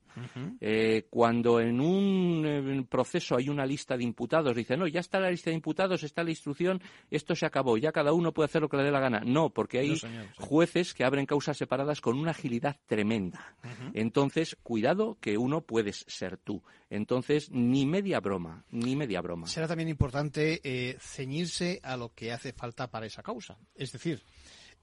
[0.61, 5.31] Eh, cuando en un proceso hay una lista de imputados, dicen, no, ya está la
[5.31, 8.69] lista de imputados, está la instrucción, esto se acabó, ya cada uno puede hacer lo
[8.69, 9.23] que le dé la gana.
[9.25, 9.99] No, porque hay
[10.37, 13.57] jueces que abren causas separadas con una agilidad tremenda.
[13.95, 16.63] Entonces, cuidado que uno puedes ser tú.
[16.91, 19.47] Entonces, ni media broma, ni media broma.
[19.47, 23.57] Será también importante eh, ceñirse a lo que hace falta para esa causa.
[23.75, 24.23] Es decir,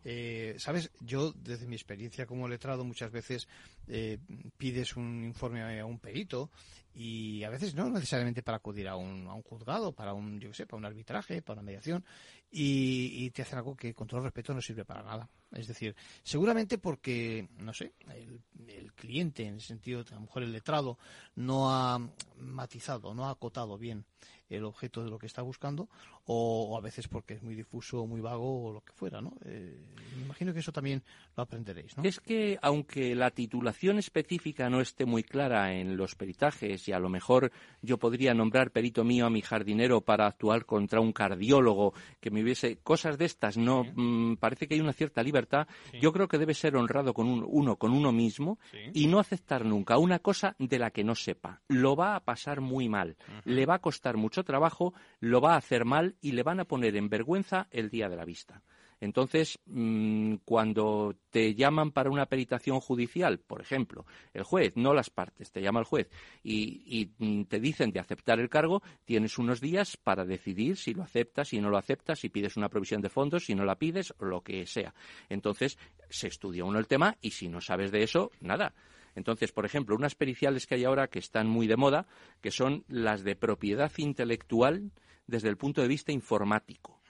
[0.03, 3.47] eh, Sabes, yo desde mi experiencia como letrado muchas veces
[3.87, 4.17] eh,
[4.57, 6.49] pides un informe a un perito
[6.93, 10.53] y a veces no necesariamente para acudir a un, a un juzgado, para un, yo
[10.53, 12.03] sé, para un arbitraje, para una mediación
[12.51, 15.29] y, te hacen algo que con todo respeto no sirve para nada.
[15.53, 20.43] Es decir, seguramente porque, no sé, el, el cliente, en el sentido, a lo mejor
[20.43, 20.97] el letrado,
[21.35, 21.99] no ha
[22.37, 24.05] matizado, no ha acotado bien
[24.49, 25.89] el objeto de lo que está buscando,
[26.25, 29.33] o, a veces porque es muy difuso, muy vago o lo que fuera, ¿no?
[29.45, 29.79] Eh,
[30.15, 31.03] me imagino que eso también
[31.35, 32.03] lo aprenderéis, ¿no?
[32.03, 36.99] Es que, aunque la titulación específica no esté muy clara en los peritajes si a
[36.99, 37.51] lo mejor
[37.81, 42.41] yo podría nombrar perito mío a mi jardinero para actuar contra un cardiólogo, que me
[42.41, 45.67] hubiese cosas de estas, no mm, parece que hay una cierta libertad.
[45.99, 48.59] Yo creo que debe ser honrado con uno con uno mismo
[48.93, 51.61] y no aceptar nunca una cosa de la que no sepa.
[51.67, 55.57] Lo va a pasar muy mal, le va a costar mucho trabajo, lo va a
[55.57, 58.61] hacer mal y le van a poner en vergüenza el día de la vista.
[59.01, 65.09] Entonces, mm, cuando te llaman para una peritación judicial, por ejemplo, el juez, no las
[65.09, 66.07] partes, te llama el juez
[66.43, 71.01] y, mm, te dicen de aceptar el cargo, tienes unos días para decidir si lo
[71.01, 74.13] aceptas, si no lo aceptas, si pides una provisión de fondos, si no la pides,
[74.19, 74.93] o lo que sea.
[75.29, 78.75] Entonces, se estudia uno el tema y si no sabes de eso, nada.
[79.15, 82.05] Entonces, por ejemplo, unas periciales que hay ahora que están muy de moda,
[82.39, 84.91] que son las de propiedad intelectual
[85.31, 87.01] desde el punto de vista informático.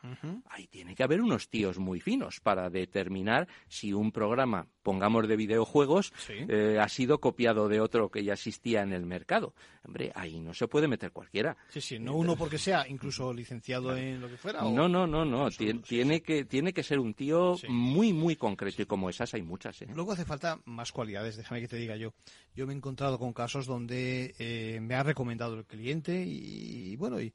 [0.49, 5.36] Ahí tiene que haber unos tíos muy finos para determinar si un programa, pongamos de
[5.36, 9.53] videojuegos, eh, ha sido copiado de otro que ya existía en el mercado.
[9.86, 11.55] Hombre, ahí no se puede meter cualquiera.
[11.69, 14.61] Sí, sí, no uno porque sea incluso licenciado en lo que fuera.
[14.61, 15.49] No, no, no, no.
[15.51, 19.84] tiene, que, tiene que ser un tío muy, muy concreto y como esas hay muchas.
[19.84, 19.88] ¿eh?
[19.93, 22.13] Luego hace falta más cualidades, déjame que te diga yo.
[22.55, 27.22] Yo me he encontrado con casos donde eh, me ha recomendado el cliente y bueno,
[27.22, 27.34] y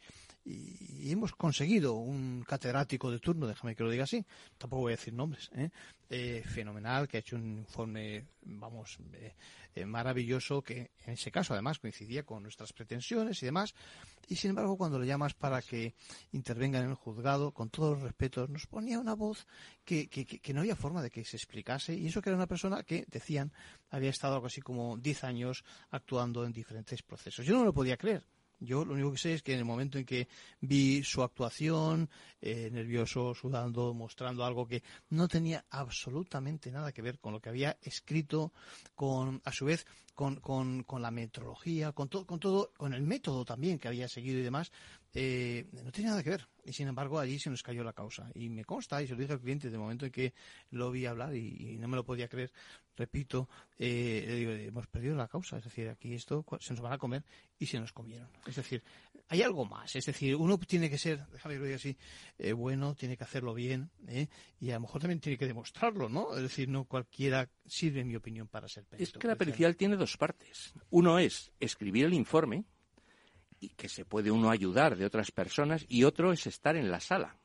[0.49, 4.25] y hemos conseguido un catedrático de turno, déjame que lo diga así,
[4.57, 5.71] tampoco voy a decir nombres, ¿eh?
[6.09, 8.97] Eh, fenomenal, que ha hecho un informe, vamos,
[9.75, 13.75] eh, maravilloso, que en ese caso además coincidía con nuestras pretensiones y demás,
[14.29, 15.95] y sin embargo cuando le llamas para que
[16.31, 19.49] intervenga en el juzgado, con todos los respetos, nos ponía una voz
[19.85, 22.47] que, que, que no había forma de que se explicase, y eso que era una
[22.47, 23.53] persona que, decían,
[23.91, 27.45] había estado algo así como 10 años actuando en diferentes procesos.
[27.45, 28.25] Yo no lo podía creer
[28.59, 30.29] yo lo único que sé es que en el momento en que
[30.61, 32.09] vi su actuación,
[32.41, 37.49] eh, nervioso, sudando, mostrando algo que no tenía absolutamente nada que ver con lo que
[37.49, 38.53] había escrito,
[38.95, 43.03] con, a su vez, con, con, con la metrología, con, todo, con todo, con el
[43.03, 44.73] método también que había seguido y demás,
[45.19, 46.47] eh, no tenía nada que ver.
[46.63, 48.31] Y sin embargo, allí se nos cayó la causa.
[48.35, 50.35] Y me consta, y se lo dije al cliente el momento en que
[50.71, 52.53] lo vi hablar y, no me lo podía creer,
[52.97, 53.49] repito,
[53.79, 55.57] eh, le digo, hemos perdido la causa.
[55.57, 57.25] Es decir, aquí esto se nos van a comer
[57.59, 58.29] y se nos comieron.
[58.47, 58.83] Es decir,
[59.29, 59.97] hay algo más.
[59.97, 61.97] Es decir, uno tiene que ser, déjame que lo diga así,
[62.39, 64.29] eh, bueno, tiene que hacerlo bien, ¿eh?
[64.61, 66.37] y a lo mejor también tiene que demostrarlo, ¿no?
[66.37, 69.11] Es decir, no cualquiera sirve, en mi opinión, para ser perito.
[69.11, 70.75] Es que la pericial tiene dos partes.
[70.91, 72.65] Uno es escribir el informe,
[73.61, 77.01] y que se puede uno ayudar de otras personas y otro es estar en la
[77.01, 77.37] sala.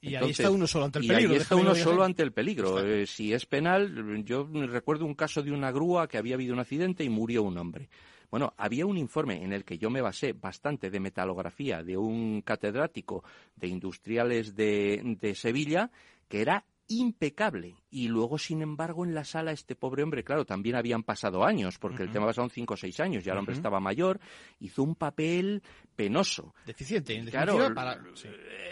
[0.00, 1.30] Y ahí está uno solo ante el peligro.
[1.30, 2.84] Y ahí está uno solo ante el peligro.
[2.84, 6.60] Eh, si es penal, yo recuerdo un caso de una grúa que había habido un
[6.60, 7.88] accidente y murió un hombre.
[8.28, 12.42] Bueno, había un informe en el que yo me basé bastante de metalografía de un
[12.42, 13.22] catedrático
[13.54, 15.90] de industriales de, de Sevilla
[16.28, 16.64] que era
[16.98, 17.76] impecable.
[17.90, 21.78] Y luego, sin embargo, en la sala este pobre hombre, claro, también habían pasado años,
[21.78, 24.20] porque el tema pasaron cinco o seis años, ya el hombre estaba mayor,
[24.60, 25.62] hizo un papel
[25.94, 26.54] penoso.
[26.66, 27.58] Deficiente, en claro,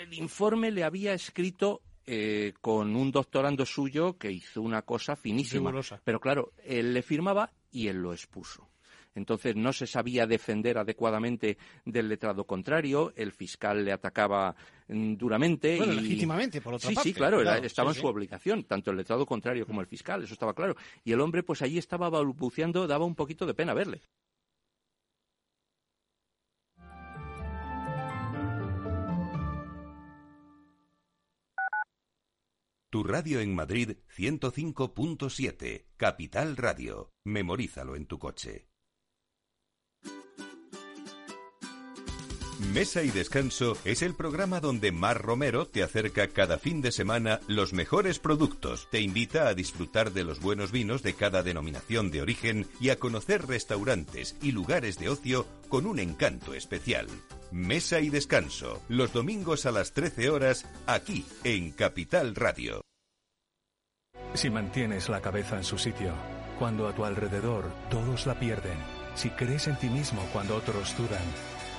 [0.01, 5.73] el informe le había escrito eh, con un doctorando suyo que hizo una cosa finísima.
[6.05, 8.69] Pero claro, él le firmaba y él lo expuso
[9.15, 14.55] entonces no se sabía defender adecuadamente del letrado contrario, el fiscal le atacaba
[14.89, 15.77] mm, duramente.
[15.77, 15.87] y...
[15.87, 17.09] legítimamente, por otra sí, parte.
[17.09, 20.55] Sí, claro, estaba en su obligación, tanto el letrado contrario como el fiscal, eso estaba
[20.55, 20.77] claro.
[21.05, 24.03] Y el hombre, pues allí estaba balbuceando, daba un poquito de pena verle.
[32.93, 37.13] Tu radio en Madrid 105.7, Capital Radio.
[37.25, 38.70] Memorízalo en tu coche.
[42.61, 47.41] Mesa y Descanso es el programa donde Mar Romero te acerca cada fin de semana
[47.49, 52.21] los mejores productos, te invita a disfrutar de los buenos vinos de cada denominación de
[52.21, 57.07] origen y a conocer restaurantes y lugares de ocio con un encanto especial.
[57.51, 62.83] Mesa y Descanso, los domingos a las 13 horas, aquí en Capital Radio.
[64.35, 66.13] Si mantienes la cabeza en su sitio,
[66.59, 68.79] cuando a tu alrededor todos la pierden,
[69.15, 71.25] si crees en ti mismo cuando otros dudan,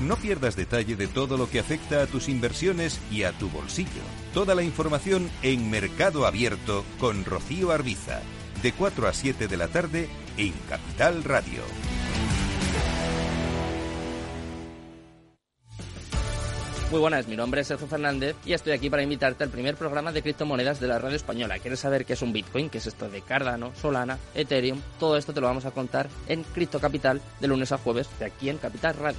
[0.00, 4.02] No pierdas detalle de todo lo que afecta a tus inversiones y a tu bolsillo.
[4.32, 8.20] Toda la información en Mercado Abierto con Rocío Arbiza,
[8.62, 11.62] de 4 a 7 de la tarde en Capital Radio.
[16.92, 20.10] Muy buenas, mi nombre es Sergio Fernández y estoy aquí para invitarte al primer programa
[20.10, 21.58] de criptomonedas de la radio española.
[21.58, 22.70] ¿Quieres saber qué es un Bitcoin?
[22.70, 24.80] ¿Qué es esto de Cardano, Solana, Ethereum?
[24.98, 28.26] Todo esto te lo vamos a contar en Cripto Capital de lunes a jueves de
[28.26, 29.18] aquí en Capital Radio.